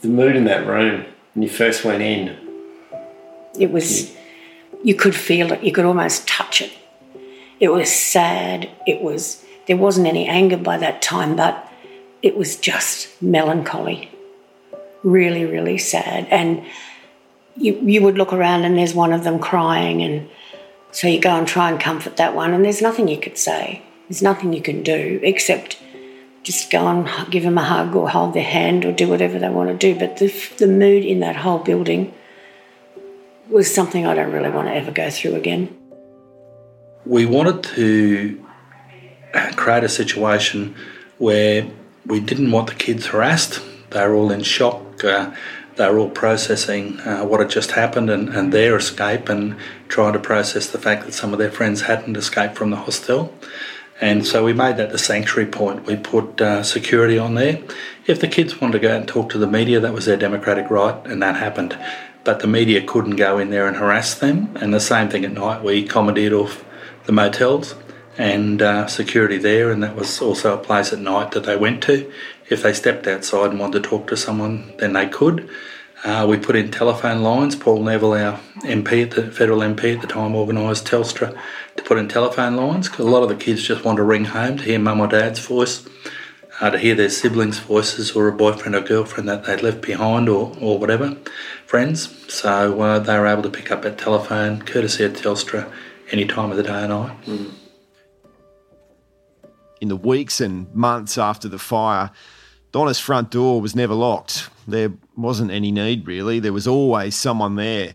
The 0.02 0.08
mood 0.08 0.36
in 0.36 0.46
that 0.46 0.66
room 0.66 1.06
when 1.34 1.44
you 1.44 1.50
first 1.50 1.86
went 1.86 2.02
in. 2.02 2.36
It 3.60 3.72
was, 3.72 4.16
you 4.84 4.96
could 4.96 5.16
feel 5.16 5.52
it, 5.52 5.64
you 5.64 5.72
could 5.72 5.86
almost 5.86 6.28
touch 6.28 6.62
it. 6.62 6.72
It 7.60 7.70
was 7.70 7.92
sad, 7.92 8.70
it 8.88 9.02
was, 9.02 9.46
there 9.68 9.78
wasn't 9.78 10.08
any 10.08 10.28
anger 10.28 10.58
by 10.58 10.78
that 10.78 11.04
time, 11.04 11.36
but 11.36 11.72
it 12.24 12.36
was 12.36 12.56
just 12.56 13.22
melancholy. 13.22 14.10
Really, 15.04 15.46
really 15.46 15.78
sad. 15.78 16.28
And 16.32 16.66
you, 17.58 17.80
you 17.82 18.02
would 18.02 18.18
look 18.18 18.34
around 18.34 18.64
and 18.64 18.78
there's 18.78 18.94
one 18.94 19.14
of 19.14 19.24
them 19.24 19.40
crying, 19.40 20.02
and 20.02 20.30
so 20.92 21.08
you 21.08 21.20
go 21.20 21.32
and 21.32 21.48
try 21.48 21.70
and 21.70 21.80
comfort 21.80 22.18
that 22.18 22.36
one, 22.36 22.54
and 22.54 22.64
there's 22.64 22.82
nothing 22.82 23.08
you 23.08 23.20
could 23.20 23.38
say. 23.38 23.82
There's 24.10 24.22
nothing 24.22 24.54
you 24.54 24.62
can 24.62 24.84
do 24.84 25.20
except 25.24 25.78
just 26.44 26.72
go 26.72 26.88
and 26.88 27.30
give 27.30 27.44
them 27.44 27.58
a 27.58 27.64
hug 27.64 27.94
or 27.94 28.10
hold 28.10 28.34
their 28.34 28.44
hand 28.44 28.86
or 28.86 28.94
do 28.94 29.10
whatever 29.10 29.38
they 29.38 29.50
want 29.50 29.70
to 29.70 29.76
do. 29.76 30.00
But 30.00 30.18
the, 30.18 30.28
the 30.58 30.68
mood 30.68 31.04
in 31.04 31.20
that 31.20 31.36
whole 31.36 31.60
building 31.60 32.14
was 33.50 33.74
something 33.74 34.08
I 34.08 34.16
don't 34.16 34.32
really 34.32 34.50
want 34.50 34.70
to 34.70 34.74
ever 34.74 34.92
go 34.92 35.10
through 35.10 35.36
again. 35.36 35.76
We 37.06 37.26
wanted 37.26 37.64
to 37.76 38.46
create 39.58 39.84
a 39.84 39.90
situation 39.90 40.76
where 41.18 41.70
we 42.06 42.22
didn't 42.22 42.52
want 42.52 42.68
the 42.68 42.76
kids 42.76 43.08
harassed. 43.08 43.62
They 43.90 44.08
were 44.08 44.16
all 44.16 44.32
in 44.32 44.44
shock. 44.44 45.04
Uh, 45.04 45.34
they 45.78 45.90
were 45.90 46.00
all 46.00 46.10
processing 46.10 47.00
uh, 47.02 47.24
what 47.24 47.40
had 47.40 47.50
just 47.50 47.72
happened 47.72 48.10
and, 48.10 48.30
and, 48.30 48.52
their 48.52 48.76
escape 48.76 49.30
and 49.30 49.56
trying 49.88 50.14
to 50.14 50.20
process 50.20 50.70
the 50.70 50.80
fact 50.80 51.06
that 51.06 51.14
some 51.14 51.34
of 51.34 51.40
their 51.40 51.52
friends 51.52 51.82
hadn't 51.82 52.18
escaped 52.18 52.56
from 52.56 52.72
the 52.72 52.78
hostel. 52.78 53.34
And 54.02 54.26
so 54.28 54.44
we 54.44 54.54
made 54.54 54.78
that 54.78 54.92
the 54.92 54.98
sanctuary 54.98 55.50
point. 55.50 55.86
We 55.86 55.96
put 55.96 56.42
uh, 56.42 56.64
security 56.64 57.18
on 57.18 57.36
there. 57.36 57.62
If 58.06 58.20
the 58.20 58.28
kids 58.28 58.60
wanted 58.60 58.74
to 58.74 58.80
go 58.80 58.92
out 58.92 59.00
and 59.00 59.08
talk 59.08 59.30
to 59.30 59.38
the 59.38 59.48
media, 59.48 59.80
that 59.80 59.94
was 59.94 60.06
their 60.06 60.18
democratic 60.18 60.70
right, 60.70 60.96
and 61.06 61.22
that 61.24 61.36
happened. 61.36 61.78
But 62.24 62.40
the 62.40 62.48
media 62.48 62.86
couldn't 62.86 63.16
go 63.16 63.40
in 63.40 63.50
there 63.50 63.68
and 63.68 63.78
harass 63.78 64.14
them. 64.14 64.56
And 64.60 64.74
the 64.74 64.80
same 64.80 65.10
thing 65.10 65.26
at 65.26 65.32
night, 65.32 65.64
we 65.64 65.84
commandeered 65.84 66.34
off 66.34 66.64
the 67.06 67.12
motels 67.12 67.76
and 68.18 68.62
uh, 68.62 68.88
security 68.88 69.38
there, 69.38 69.72
and 69.72 69.82
that 69.84 69.96
was 69.96 70.22
also 70.22 70.54
a 70.54 70.58
place 70.58 70.92
at 70.92 71.00
night 71.00 71.32
that 71.32 71.44
they 71.44 71.56
went 71.56 71.84
to. 71.84 72.12
If 72.50 72.64
they 72.64 72.74
stepped 72.74 73.08
outside 73.08 73.52
and 73.52 73.60
wanted 73.60 73.84
to 73.84 73.90
talk 73.90 74.08
to 74.08 74.18
someone, 74.18 74.74
then 74.78 74.94
they 74.94 75.08
could. 75.08 75.50
Uh, 76.04 76.26
we 76.30 76.38
put 76.38 76.56
in 76.56 76.72
telephone 76.72 77.24
lines. 77.24 77.56
Paul 77.56 77.84
Neville, 77.84 78.14
our 78.14 78.40
MP 78.60 79.10
the 79.10 79.32
federal 79.32 79.60
MP 79.60 79.96
at 79.96 80.02
the 80.02 80.08
time, 80.08 80.36
organised 80.36 80.86
Telstra 80.86 81.38
to 81.76 81.84
put 81.84 81.98
in 81.98 82.08
telephone 82.08 82.56
lines 82.56 82.88
because 82.88 83.06
a 83.06 83.10
lot 83.10 83.24
of 83.24 83.30
the 83.30 83.36
kids 83.36 83.64
just 83.64 83.84
want 83.84 83.98
to 83.98 84.04
ring 84.04 84.26
home 84.26 84.58
to 84.58 84.64
hear 84.64 84.80
mum 84.80 85.00
or 85.00 85.08
dad's 85.08 85.40
voice, 85.40 85.88
uh, 86.62 86.70
to 86.70 86.78
hear 86.78 86.94
their 86.94 87.10
siblings' 87.10 87.60
voices 87.60 88.12
or 88.12 88.28
a 88.28 88.32
boyfriend 88.32 88.76
or 88.76 88.82
girlfriend 88.82 89.28
that 89.28 89.46
they'd 89.46 89.64
left 89.64 89.82
behind 89.82 90.30
or, 90.30 90.56
or 90.62 90.78
whatever, 90.78 91.18
friends. 91.66 92.16
So 92.32 92.80
uh, 92.80 93.00
they 93.00 93.18
were 93.18 93.28
able 93.28 93.44
to 93.44 93.50
pick 93.50 93.72
up 93.72 93.82
that 93.82 93.98
telephone 93.98 94.62
courtesy 94.62 95.04
of 95.04 95.14
Telstra 95.14 95.72
any 96.12 96.26
time 96.26 96.52
of 96.52 96.58
the 96.58 96.64
day 96.64 96.84
and 96.84 96.90
night. 96.90 97.26
Mm. 97.26 97.52
In 99.82 99.90
the 99.90 99.96
weeks 99.96 100.42
and 100.42 100.74
months 100.74 101.18
after 101.18 101.48
the 101.48 101.60
fire, 101.60 102.12
Donna's 102.72 103.00
front 103.00 103.32
door 103.32 103.62
was 103.62 103.76
never 103.76 103.94
locked. 103.94 104.50
There 104.68 104.94
wasn't 105.16 105.52
any 105.52 105.72
need, 105.72 106.08
really. 106.08 106.40
There 106.40 106.54
was 106.54 106.68
always 106.68 107.16
someone 107.16 107.56
there. 107.56 107.94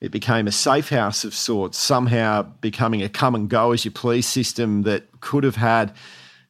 It 0.00 0.10
became 0.10 0.46
a 0.46 0.52
safe 0.52 0.90
house 0.90 1.24
of 1.24 1.34
sorts, 1.34 1.78
somehow 1.78 2.42
becoming 2.42 3.02
a 3.02 3.08
come 3.08 3.34
and 3.34 3.48
go 3.48 3.72
as 3.72 3.84
you 3.84 3.90
please 3.90 4.26
system 4.26 4.82
that 4.82 5.20
could 5.20 5.44
have 5.44 5.56
had 5.56 5.94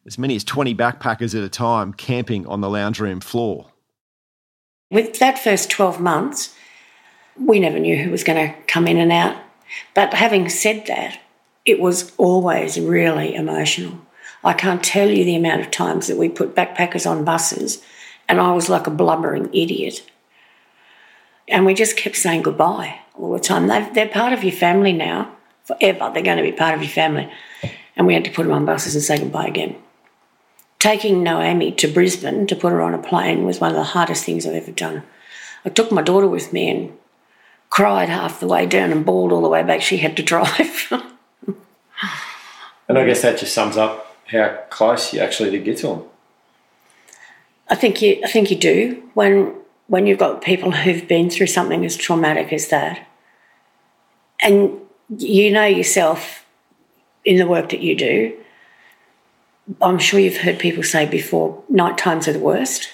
as 0.07 0.19
many 0.19 0.35
as 0.35 0.45
20 0.45 0.75
backpackers 0.75 1.35
at 1.37 1.45
a 1.45 1.49
time 1.49 1.93
camping 1.93 2.47
on 2.47 2.61
the 2.61 2.69
lounge 2.69 3.01
room 3.01 3.21
floor. 3.21 3.71
With 4.91 5.19
that 5.19 5.39
first 5.39 5.71
12 5.71 6.01
months, 6.01 6.55
we 7.39 7.61
never 7.61 7.79
knew 7.79 7.97
who 7.97 8.11
was 8.11 8.25
going 8.25 8.49
to 8.49 8.55
come 8.67 8.87
in 8.87 8.99
and 8.99 9.13
out. 9.13 9.37
But 9.95 10.15
having 10.15 10.49
said 10.49 10.87
that, 10.87 11.21
it 11.65 11.81
was 11.81 12.13
always 12.17 12.79
really 12.79 13.35
emotional. 13.35 14.04
I 14.45 14.53
can't 14.53 14.85
tell 14.85 15.11
you 15.11 15.25
the 15.25 15.37
amount 15.37 15.63
of 15.63 15.71
times 15.71 16.07
that 16.07 16.19
we 16.19 16.29
put 16.29 16.55
backpackers 16.55 17.11
on 17.11 17.25
buses 17.25 17.83
and 18.29 18.41
I 18.41 18.53
was 18.53 18.69
like 18.69 18.87
a 18.87 18.91
blubbering 18.91 19.53
idiot. 19.55 20.03
And 21.49 21.67
we 21.67 21.75
just 21.75 21.97
kept 21.97 22.17
saying 22.17 22.43
goodbye 22.43 23.01
all 23.15 23.33
the 23.33 23.41
time. 23.41 23.67
they 23.67 23.89
they're 23.95 24.09
part 24.09 24.33
of 24.33 24.43
your 24.43 24.53
family 24.53 24.93
now, 24.93 25.35
forever. 25.65 26.11
They're 26.13 26.23
going 26.23 26.39
to 26.39 26.43
be 26.43 26.53
part 26.53 26.75
of 26.75 26.83
your 26.83 26.91
family. 26.91 27.31
And 27.97 28.07
we 28.07 28.15
had 28.15 28.25
to 28.25 28.31
put 28.31 28.45
them 28.45 28.53
on 28.53 28.65
buses 28.65 28.95
and 28.95 29.05
say 29.05 29.19
goodbye 29.19 29.47
again. 29.47 29.77
Taking 30.79 31.23
Naomi 31.23 31.73
to 31.73 31.89
Brisbane 31.89 32.47
to 32.47 32.57
put 32.57 32.73
her 32.73 32.83
on 32.83 32.95
a 32.95 32.99
plane 32.99 33.45
was 33.45 33.61
one 33.61 33.71
of 33.71 33.77
the 33.77 33.85
hardest 33.85 34.25
things 34.25 34.47
I've 34.47 34.55
ever 34.55 34.73
done. 34.73 35.03
I 35.65 35.71
took 35.71 35.91
my 35.91 36.03
daughter 36.03 36.29
with 36.29 36.53
me 36.53 36.69
and 36.69 36.93
cried 37.71 38.09
half 38.09 38.41
the 38.41 38.47
way 38.47 38.67
down 38.67 38.93
and 38.93 39.05
bawled 39.05 39.33
all 39.33 39.43
the 39.43 39.49
way 39.49 39.63
back. 39.63 39.81
She 39.81 39.99
had 39.99 40.17
to 40.17 40.23
drive. 40.33 40.93
and 42.89 42.99
I 42.99 43.07
guess 43.07 43.23
that 43.23 43.39
just 43.39 43.55
sums 43.55 43.77
up 43.77 44.04
how 44.27 44.59
close 44.71 45.13
you 45.13 45.21
actually 45.21 45.51
did 45.51 45.65
get 45.65 45.79
to 45.79 45.89
them. 45.89 46.03
I 47.69 47.75
think 47.75 48.03
you. 48.03 48.21
I 48.25 48.29
think 48.29 48.51
you 48.51 48.57
do 48.57 49.03
when 49.15 49.55
when 49.87 50.07
you've 50.07 50.19
got 50.19 50.43
people 50.43 50.71
who've 50.71 51.07
been 51.07 51.31
through 51.31 51.47
something 51.47 51.85
as 51.85 51.97
traumatic 51.97 52.53
as 52.53 52.69
that, 52.69 53.07
and 54.41 54.79
you 55.09 55.51
know 55.51 55.65
yourself 55.65 56.45
in 57.25 57.39
the 57.39 57.47
work 57.47 57.71
that 57.71 57.81
you 57.81 57.97
do. 57.97 58.37
I'm 59.81 59.99
sure 59.99 60.21
you've 60.21 60.39
heard 60.39 60.59
people 60.59 60.83
say 60.83 61.07
before, 61.07 61.65
night 61.71 61.97
times 61.97 62.29
are 62.29 62.35
the 62.35 62.39
worst, 62.39 62.91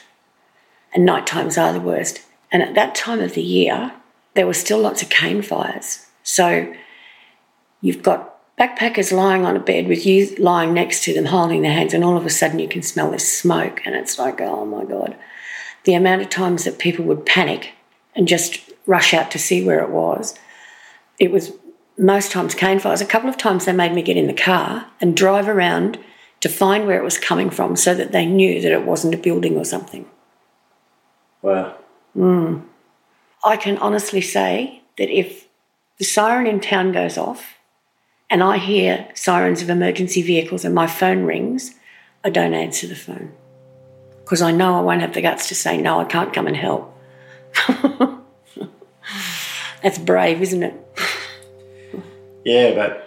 and 0.95 1.05
night 1.05 1.27
times 1.27 1.59
are 1.59 1.73
the 1.73 1.81
worst. 1.81 2.23
And 2.53 2.63
at 2.63 2.75
that 2.75 2.95
time 2.95 3.21
of 3.21 3.35
the 3.35 3.43
year, 3.43 3.93
there 4.35 4.47
were 4.47 4.55
still 4.55 4.79
lots 4.79 5.03
of 5.03 5.09
cane 5.09 5.43
fires. 5.43 6.07
So 6.23 6.73
you've 7.81 8.03
got 8.03 8.30
backpackers 8.61 9.11
lying 9.11 9.47
on 9.47 9.57
a 9.57 9.61
bed 9.61 9.89
with 9.89 10.05
you 10.05 10.35
lying 10.37 10.75
next 10.75 11.03
to 11.05 11.15
them, 11.15 11.25
holding 11.25 11.63
their 11.63 11.73
hands, 11.73 11.95
and 11.95 12.05
all 12.05 12.17
of 12.17 12.27
a 12.27 12.31
sudden 12.31 12.59
you 12.59 12.69
can 12.69 12.83
smell 12.83 13.11
this 13.11 13.41
smoke, 13.41 13.81
and 13.87 13.95
it's 13.95 14.19
like, 14.19 14.41
oh 14.41 14.67
my 14.67 14.85
God. 14.85 15.17
The 15.85 15.95
amount 15.95 16.21
of 16.21 16.29
times 16.29 16.65
that 16.65 16.79
people 16.79 17.07
would 17.07 17.25
panic 17.25 17.73
and 18.15 18.29
just 18.29 18.71
rush 18.85 19.15
out 19.15 19.31
to 19.31 19.39
see 19.39 19.65
where 19.65 19.81
it 19.83 19.89
was. 19.89 20.39
It 21.19 21.31
was 21.31 21.53
most 21.97 22.33
times 22.33 22.55
cane 22.55 22.79
fires. 22.79 23.01
A 23.01 23.07
couple 23.07 23.31
of 23.31 23.39
times 23.39 23.65
they 23.65 23.73
made 23.73 23.95
me 23.95 24.03
get 24.03 24.19
in 24.19 24.27
the 24.27 24.35
car 24.35 24.87
and 25.01 25.17
drive 25.17 25.49
around 25.49 25.99
to 26.41 26.49
find 26.49 26.87
where 26.87 26.99
it 26.99 27.05
was 27.05 27.19
coming 27.19 27.49
from 27.51 27.77
so 27.77 27.95
that 27.95 28.13
they 28.13 28.27
knew 28.27 28.61
that 28.61 28.73
it 28.73 28.85
wasn't 28.85 29.15
a 29.15 29.19
building 29.19 29.57
or 29.57 29.65
something. 29.65 30.07
Wow. 31.41 31.77
Mm. 32.17 32.65
I 33.43 33.57
can 33.57 33.79
honestly 33.79 34.21
say 34.21 34.83
that 34.99 35.11
if 35.11 35.47
the 35.99 36.05
siren 36.05 36.47
in 36.47 36.61
town 36.61 36.93
goes 36.93 37.17
off, 37.17 37.55
and 38.31 38.43
I 38.43 38.59
hear 38.59 39.09
sirens 39.15 39.61
of 39.63 39.69
emergency 39.71 40.23
vehicles 40.23 40.65
and 40.65 40.75
my 40.75 40.87
phone 40.87 41.25
rings, 41.25 41.75
I 42.25 42.31
don't 42.31 42.55
answer 42.55 42.87
the 42.87 42.95
phone. 42.95 43.33
because 44.25 44.43
I 44.43 44.53
know 44.53 44.77
I 44.79 44.81
won't 44.81 45.01
have 45.01 45.13
the 45.15 45.23
guts 45.23 45.49
to 45.49 45.55
say, 45.57 45.77
no, 45.77 45.99
I 46.01 46.05
can't 46.05 46.33
come 46.33 46.47
and 46.47 46.57
help. 46.57 46.97
That's 49.83 49.99
brave, 49.99 50.41
isn't 50.43 50.63
it? 50.63 50.75
Yeah, 52.43 52.75
but 52.75 53.07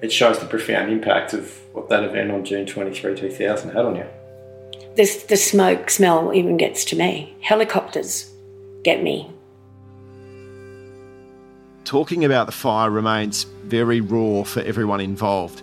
it 0.00 0.10
shows 0.10 0.38
the 0.38 0.46
profound 0.46 0.90
impact 0.90 1.34
of 1.34 1.52
what 1.74 1.90
that 1.90 2.02
event 2.02 2.30
on 2.30 2.46
June 2.46 2.64
23, 2.64 3.14
2000 3.14 3.70
had 3.72 3.84
on 3.84 3.96
you. 3.96 4.06
This, 4.96 5.24
the 5.24 5.36
smoke 5.36 5.90
smell 5.90 6.32
even 6.32 6.56
gets 6.56 6.86
to 6.86 6.96
me. 6.96 7.36
Helicopters 7.42 8.32
get 8.84 9.02
me. 9.02 9.30
Talking 11.92 12.24
about 12.24 12.46
the 12.46 12.52
fire 12.52 12.88
remains 12.88 13.44
very 13.64 14.00
raw 14.00 14.44
for 14.44 14.60
everyone 14.60 14.98
involved. 14.98 15.62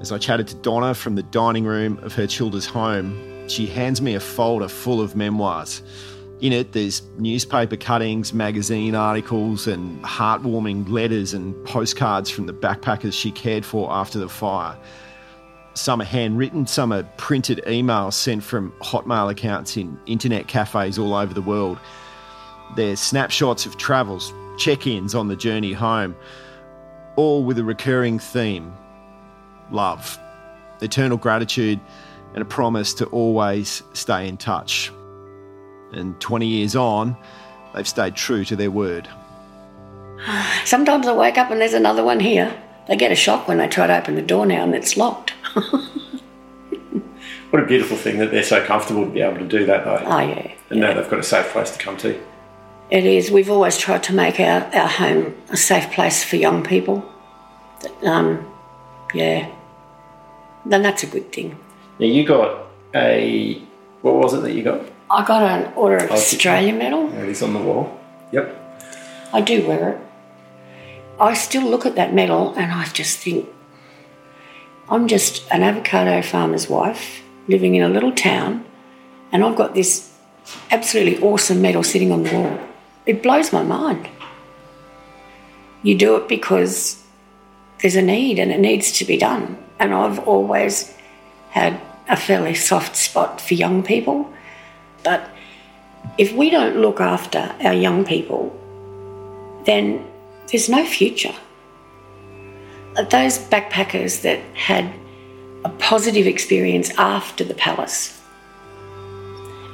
As 0.00 0.12
I 0.12 0.18
chatted 0.18 0.46
to 0.46 0.54
Donna 0.54 0.94
from 0.94 1.16
the 1.16 1.24
dining 1.24 1.64
room 1.64 1.98
of 2.02 2.14
her 2.14 2.28
Childers 2.28 2.64
home, 2.64 3.48
she 3.48 3.66
hands 3.66 4.00
me 4.00 4.14
a 4.14 4.20
folder 4.20 4.68
full 4.68 5.00
of 5.00 5.16
memoirs. 5.16 5.82
In 6.40 6.52
it, 6.52 6.70
there's 6.70 7.02
newspaper 7.18 7.74
cuttings, 7.74 8.32
magazine 8.32 8.94
articles, 8.94 9.66
and 9.66 10.00
heartwarming 10.04 10.88
letters 10.88 11.34
and 11.34 11.56
postcards 11.64 12.30
from 12.30 12.46
the 12.46 12.54
backpackers 12.54 13.12
she 13.12 13.32
cared 13.32 13.64
for 13.64 13.92
after 13.92 14.20
the 14.20 14.28
fire. 14.28 14.78
Some 15.74 16.00
are 16.02 16.04
handwritten, 16.04 16.68
some 16.68 16.92
are 16.92 17.02
printed 17.16 17.60
emails 17.66 18.12
sent 18.12 18.44
from 18.44 18.70
Hotmail 18.80 19.32
accounts 19.32 19.76
in 19.76 19.98
internet 20.06 20.46
cafes 20.46 21.00
all 21.00 21.14
over 21.14 21.34
the 21.34 21.42
world. 21.42 21.80
They're 22.76 22.94
snapshots 22.94 23.66
of 23.66 23.76
travels, 23.76 24.32
check 24.56 24.86
ins 24.86 25.14
on 25.14 25.28
the 25.28 25.36
journey 25.36 25.72
home, 25.72 26.16
all 27.16 27.44
with 27.44 27.58
a 27.58 27.64
recurring 27.64 28.18
theme 28.18 28.72
love, 29.70 30.18
eternal 30.80 31.16
gratitude, 31.16 31.80
and 32.34 32.42
a 32.42 32.44
promise 32.44 32.92
to 32.94 33.06
always 33.06 33.82
stay 33.94 34.28
in 34.28 34.36
touch. 34.36 34.92
And 35.92 36.18
20 36.20 36.46
years 36.46 36.76
on, 36.76 37.16
they've 37.74 37.88
stayed 37.88 38.14
true 38.14 38.44
to 38.46 38.56
their 38.56 38.70
word. 38.70 39.08
Sometimes 40.64 41.06
I 41.06 41.14
wake 41.14 41.38
up 41.38 41.50
and 41.50 41.60
there's 41.60 41.74
another 41.74 42.04
one 42.04 42.20
here. 42.20 42.54
They 42.88 42.96
get 42.96 43.12
a 43.12 43.16
shock 43.16 43.48
when 43.48 43.58
they 43.58 43.68
try 43.68 43.86
to 43.86 43.98
open 43.98 44.14
the 44.14 44.22
door 44.22 44.44
now 44.44 44.64
and 44.64 44.74
it's 44.74 44.96
locked. 44.96 45.32
What 47.52 47.62
a 47.62 47.66
beautiful 47.66 47.98
thing 47.98 48.16
that 48.16 48.30
they're 48.30 48.42
so 48.42 48.64
comfortable 48.64 49.04
to 49.04 49.10
be 49.10 49.20
able 49.20 49.36
to 49.36 49.46
do 49.46 49.66
that, 49.66 49.84
though. 49.84 50.02
Oh, 50.06 50.20
yeah. 50.20 50.54
And 50.70 50.80
now 50.80 50.94
they've 50.94 51.10
got 51.10 51.18
a 51.18 51.22
safe 51.22 51.52
place 51.52 51.70
to 51.72 51.78
come 51.78 51.98
to. 51.98 52.18
It 52.92 53.06
is. 53.06 53.30
We've 53.30 53.50
always 53.50 53.78
tried 53.78 54.02
to 54.02 54.12
make 54.12 54.38
our, 54.38 54.64
our 54.74 54.86
home 54.86 55.34
a 55.48 55.56
safe 55.56 55.90
place 55.92 56.22
for 56.22 56.36
young 56.36 56.62
people. 56.62 57.02
Um, 58.02 58.46
yeah. 59.14 59.50
Then 60.66 60.82
that's 60.82 61.02
a 61.02 61.06
good 61.06 61.32
thing. 61.32 61.58
Now, 61.98 62.04
you 62.04 62.26
got 62.26 62.66
a. 62.94 63.54
What 64.02 64.16
was 64.16 64.34
it 64.34 64.42
that 64.42 64.52
you 64.52 64.62
got? 64.62 64.82
I 65.10 65.24
got 65.24 65.42
an 65.42 65.72
Order 65.72 66.04
of 66.04 66.10
Oh, 66.10 66.14
Australia 66.14 66.74
medal. 66.74 67.08
There 67.08 67.24
it 67.24 67.30
is 67.30 67.42
on 67.42 67.54
the 67.54 67.60
wall. 67.60 67.98
Yep. 68.30 68.58
I 69.32 69.40
do 69.40 69.66
wear 69.66 69.88
it. 69.92 69.98
I 71.18 71.32
still 71.32 71.66
look 71.66 71.86
at 71.86 71.94
that 71.94 72.12
medal 72.12 72.52
and 72.56 72.70
I 72.72 72.84
just 72.88 73.18
think 73.20 73.48
I'm 74.90 75.08
just 75.08 75.50
an 75.50 75.62
avocado 75.62 76.20
farmer's 76.20 76.68
wife 76.68 77.22
living 77.48 77.74
in 77.74 77.82
a 77.82 77.88
little 77.88 78.12
town 78.12 78.64
and 79.30 79.44
I've 79.44 79.56
got 79.56 79.74
this 79.74 80.12
absolutely 80.70 81.22
awesome 81.22 81.62
medal 81.62 81.82
sitting 81.82 82.12
on 82.12 82.24
the 82.24 82.34
wall. 82.34 82.58
It 83.06 83.22
blows 83.22 83.52
my 83.52 83.62
mind. 83.62 84.08
You 85.82 85.96
do 85.96 86.16
it 86.16 86.28
because 86.28 87.02
there's 87.80 87.96
a 87.96 88.02
need 88.02 88.38
and 88.38 88.52
it 88.52 88.60
needs 88.60 88.92
to 88.92 89.04
be 89.04 89.16
done. 89.16 89.58
And 89.78 89.92
I've 89.92 90.20
always 90.20 90.94
had 91.50 91.80
a 92.08 92.16
fairly 92.16 92.54
soft 92.54 92.96
spot 92.96 93.40
for 93.40 93.54
young 93.54 93.82
people. 93.82 94.32
But 95.02 95.28
if 96.18 96.32
we 96.32 96.50
don't 96.50 96.76
look 96.76 97.00
after 97.00 97.54
our 97.60 97.72
young 97.72 98.04
people, 98.04 98.56
then 99.66 100.06
there's 100.48 100.68
no 100.68 100.84
future. 100.84 101.34
Those 102.94 103.38
backpackers 103.38 104.22
that 104.22 104.40
had 104.54 104.92
a 105.64 105.68
positive 105.70 106.26
experience 106.26 106.90
after 106.98 107.42
the 107.42 107.54
palace 107.54 108.20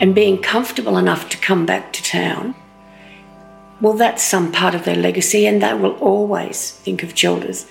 and 0.01 0.15
being 0.15 0.41
comfortable 0.41 0.97
enough 0.97 1.29
to 1.31 1.37
come 1.39 1.67
back 1.67 1.93
to 1.93 2.03
town, 2.03 2.55
well, 3.81 3.95
that's 3.95 4.23
some 4.23 4.53
part 4.53 4.75
of 4.75 4.85
their 4.85 4.97
legacy, 4.97 5.47
and 5.47 5.63
they 5.63 5.75
will 5.75 5.97
always 5.99 6.73
think 6.73 7.03
of 7.03 7.15
Childers. 7.15 7.67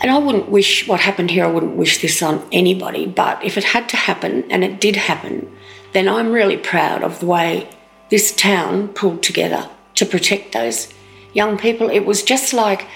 And 0.00 0.10
I 0.10 0.18
wouldn't 0.18 0.50
wish 0.50 0.86
what 0.86 1.00
happened 1.00 1.30
here, 1.30 1.44
I 1.44 1.50
wouldn't 1.50 1.76
wish 1.76 2.02
this 2.02 2.22
on 2.22 2.46
anybody, 2.52 3.06
but 3.06 3.42
if 3.42 3.56
it 3.56 3.64
had 3.64 3.88
to 3.90 3.96
happen, 3.96 4.50
and 4.50 4.62
it 4.62 4.80
did 4.80 4.96
happen, 4.96 5.50
then 5.92 6.08
I'm 6.08 6.32
really 6.32 6.56
proud 6.56 7.02
of 7.02 7.20
the 7.20 7.26
way 7.26 7.70
this 8.10 8.34
town 8.34 8.88
pulled 8.88 9.22
together 9.22 9.70
to 9.94 10.04
protect 10.04 10.52
those 10.52 10.92
young 11.32 11.56
people. 11.56 11.88
It 11.88 12.04
was 12.04 12.22
just 12.22 12.52
like, 12.52 12.86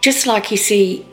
just 0.00 0.26
like 0.26 0.50
you 0.50 0.56
see 0.56 1.06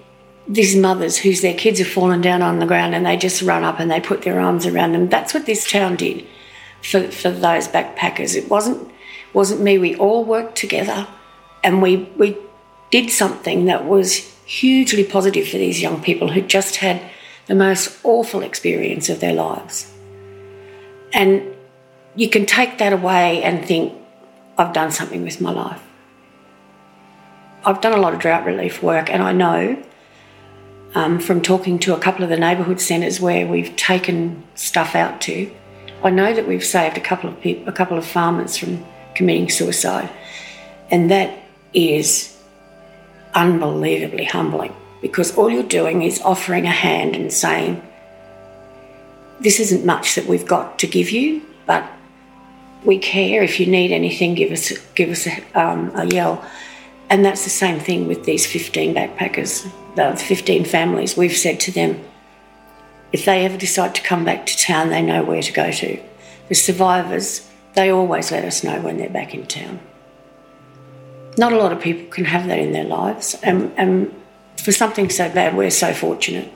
these 0.47 0.75
mothers 0.75 1.17
whose 1.17 1.41
their 1.41 1.53
kids 1.53 1.79
have 1.79 1.87
fallen 1.87 2.21
down 2.21 2.41
on 2.41 2.59
the 2.59 2.65
ground 2.65 2.93
and 2.93 3.05
they 3.05 3.15
just 3.15 3.41
run 3.41 3.63
up 3.63 3.79
and 3.79 3.89
they 3.89 4.01
put 4.01 4.23
their 4.23 4.39
arms 4.39 4.65
around 4.65 4.91
them. 4.91 5.07
That's 5.07 5.33
what 5.33 5.45
this 5.45 5.69
town 5.69 5.95
did 5.95 6.27
for, 6.81 7.09
for 7.09 7.31
those 7.31 7.67
backpackers. 7.67 8.35
It 8.35 8.49
wasn't 8.49 8.91
wasn't 9.33 9.61
me. 9.61 9.77
We 9.77 9.95
all 9.95 10.23
worked 10.23 10.55
together 10.55 11.07
and 11.63 11.81
we 11.81 12.09
we 12.17 12.37
did 12.91 13.09
something 13.09 13.65
that 13.65 13.85
was 13.85 14.31
hugely 14.45 15.03
positive 15.03 15.47
for 15.47 15.57
these 15.57 15.81
young 15.81 16.01
people 16.01 16.29
who 16.29 16.41
just 16.41 16.75
had 16.77 17.01
the 17.47 17.55
most 17.55 17.97
awful 18.03 18.41
experience 18.41 19.09
of 19.09 19.19
their 19.19 19.33
lives. 19.33 19.91
And 21.11 21.55
you 22.15 22.29
can 22.29 22.45
take 22.45 22.77
that 22.77 22.93
away 22.93 23.41
and 23.43 23.65
think, 23.65 23.93
I've 24.57 24.73
done 24.73 24.91
something 24.91 25.23
with 25.23 25.41
my 25.41 25.51
life. 25.51 25.81
I've 27.65 27.81
done 27.81 27.93
a 27.93 28.01
lot 28.01 28.13
of 28.13 28.19
drought 28.19 28.45
relief 28.45 28.83
work, 28.83 29.09
and 29.09 29.23
I 29.23 29.31
know 29.31 29.81
um, 30.93 31.19
from 31.19 31.41
talking 31.41 31.79
to 31.79 31.95
a 31.95 31.99
couple 31.99 32.23
of 32.23 32.29
the 32.29 32.37
neighbourhood 32.37 32.79
centres 32.79 33.19
where 33.19 33.47
we've 33.47 33.75
taken 33.75 34.43
stuff 34.53 34.95
out 34.95 35.21
to, 35.21 35.51
I 36.03 36.09
know 36.09 36.33
that 36.33 36.47
we've 36.47 36.63
saved 36.63 36.97
a 36.97 37.01
couple 37.01 37.29
of 37.29 37.39
people, 37.41 37.67
a 37.67 37.71
couple 37.71 37.97
of 37.97 38.05
farmers 38.05 38.57
from 38.57 38.85
committing 39.15 39.49
suicide, 39.49 40.09
and 40.89 41.09
that 41.11 41.37
is 41.73 42.37
unbelievably 43.33 44.25
humbling 44.25 44.75
because 45.01 45.35
all 45.35 45.49
you're 45.49 45.63
doing 45.63 46.03
is 46.03 46.21
offering 46.21 46.65
a 46.65 46.71
hand 46.71 47.15
and 47.15 47.31
saying, 47.31 47.81
"This 49.39 49.59
isn't 49.59 49.85
much 49.85 50.15
that 50.15 50.27
we've 50.27 50.45
got 50.45 50.79
to 50.79 50.87
give 50.87 51.09
you, 51.09 51.41
but 51.65 51.83
we 52.83 52.97
care. 52.97 53.43
If 53.43 53.59
you 53.59 53.65
need 53.65 53.91
anything, 53.91 54.35
give 54.35 54.51
us 54.51 54.71
give 54.95 55.09
us 55.09 55.27
a, 55.27 55.43
um, 55.55 55.91
a 55.95 56.05
yell." 56.05 56.43
And 57.09 57.23
that's 57.23 57.43
the 57.43 57.49
same 57.49 57.79
thing 57.79 58.07
with 58.07 58.23
these 58.23 58.47
15 58.47 58.95
backpackers, 58.95 59.69
the 59.95 60.15
15 60.15 60.65
families. 60.65 61.15
We've 61.15 61.37
said 61.37 61.59
to 61.59 61.71
them, 61.71 62.03
if 63.13 63.25
they 63.25 63.45
ever 63.45 63.57
decide 63.57 63.93
to 63.95 64.01
come 64.01 64.25
back 64.25 64.47
to 64.47 64.57
town, 64.57 64.89
they 64.89 65.03
know 65.03 65.23
where 65.23 65.43
to 65.43 65.53
go 65.53 65.71
to. 65.71 65.99
The 66.49 66.55
survivors, 66.55 67.47
they 67.75 67.89
always 67.89 68.31
let 68.31 68.45
us 68.45 68.63
know 68.63 68.81
when 68.81 68.97
they're 68.97 69.09
back 69.09 69.33
in 69.33 69.45
town. 69.45 69.79
Not 71.37 71.51
a 71.51 71.57
lot 71.57 71.71
of 71.71 71.81
people 71.81 72.11
can 72.11 72.25
have 72.25 72.47
that 72.47 72.59
in 72.59 72.71
their 72.71 72.83
lives, 72.83 73.35
and, 73.41 73.71
and 73.77 74.13
for 74.57 74.71
something 74.71 75.09
so 75.09 75.29
bad, 75.29 75.57
we're 75.57 75.71
so 75.71 75.93
fortunate. 75.93 76.51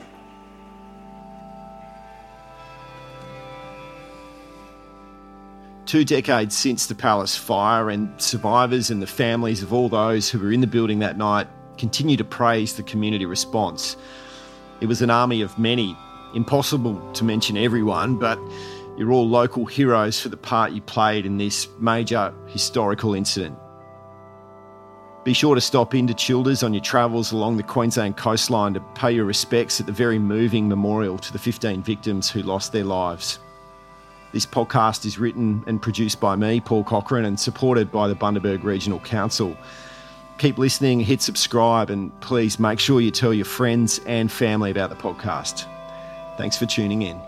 Two 5.86 6.04
decades 6.04 6.54
since 6.54 6.86
the 6.86 6.94
palace 6.94 7.34
fire, 7.34 7.90
and 7.90 8.08
survivors 8.20 8.90
and 8.90 9.02
the 9.02 9.06
families 9.06 9.62
of 9.62 9.72
all 9.72 9.88
those 9.88 10.30
who 10.30 10.38
were 10.38 10.52
in 10.52 10.60
the 10.60 10.66
building 10.66 10.98
that 11.00 11.16
night 11.16 11.48
continue 11.78 12.16
to 12.16 12.24
praise 12.24 12.76
the 12.76 12.82
community 12.82 13.24
response. 13.24 13.96
It 14.80 14.86
was 14.86 15.02
an 15.02 15.10
army 15.10 15.40
of 15.40 15.58
many, 15.58 15.96
impossible 16.34 17.12
to 17.14 17.24
mention 17.24 17.56
everyone, 17.56 18.16
but 18.16 18.38
you're 18.98 19.12
all 19.12 19.28
local 19.28 19.64
heroes 19.64 20.20
for 20.20 20.28
the 20.28 20.36
part 20.36 20.72
you 20.72 20.80
played 20.82 21.24
in 21.24 21.38
this 21.38 21.68
major 21.78 22.34
historical 22.46 23.14
incident. 23.14 23.56
Be 25.24 25.32
sure 25.32 25.54
to 25.54 25.60
stop 25.60 25.94
into 25.94 26.14
Childers 26.14 26.64
on 26.64 26.74
your 26.74 26.82
travels 26.82 27.30
along 27.30 27.58
the 27.58 27.62
Queensland 27.62 28.16
coastline 28.16 28.74
to 28.74 28.80
pay 28.96 29.12
your 29.12 29.24
respects 29.24 29.78
at 29.78 29.86
the 29.86 29.92
very 29.92 30.18
moving 30.18 30.68
memorial 30.68 31.16
to 31.18 31.32
the 31.32 31.38
15 31.38 31.80
victims 31.82 32.28
who 32.28 32.42
lost 32.42 32.72
their 32.72 32.84
lives. 32.84 33.38
This 34.32 34.46
podcast 34.46 35.06
is 35.06 35.18
written 35.18 35.62
and 35.68 35.80
produced 35.80 36.20
by 36.20 36.34
me, 36.34 36.60
Paul 36.60 36.82
Cochrane, 36.82 37.24
and 37.24 37.38
supported 37.38 37.92
by 37.92 38.08
the 38.08 38.16
Bundaberg 38.16 38.64
Regional 38.64 38.98
Council. 39.00 39.56
Keep 40.38 40.58
listening, 40.58 40.98
hit 40.98 41.22
subscribe, 41.22 41.90
and 41.90 42.18
please 42.20 42.58
make 42.58 42.80
sure 42.80 43.00
you 43.00 43.12
tell 43.12 43.32
your 43.32 43.44
friends 43.44 44.00
and 44.06 44.30
family 44.30 44.72
about 44.72 44.90
the 44.90 44.96
podcast. 44.96 45.66
Thanks 46.36 46.56
for 46.56 46.66
tuning 46.66 47.02
in. 47.02 47.27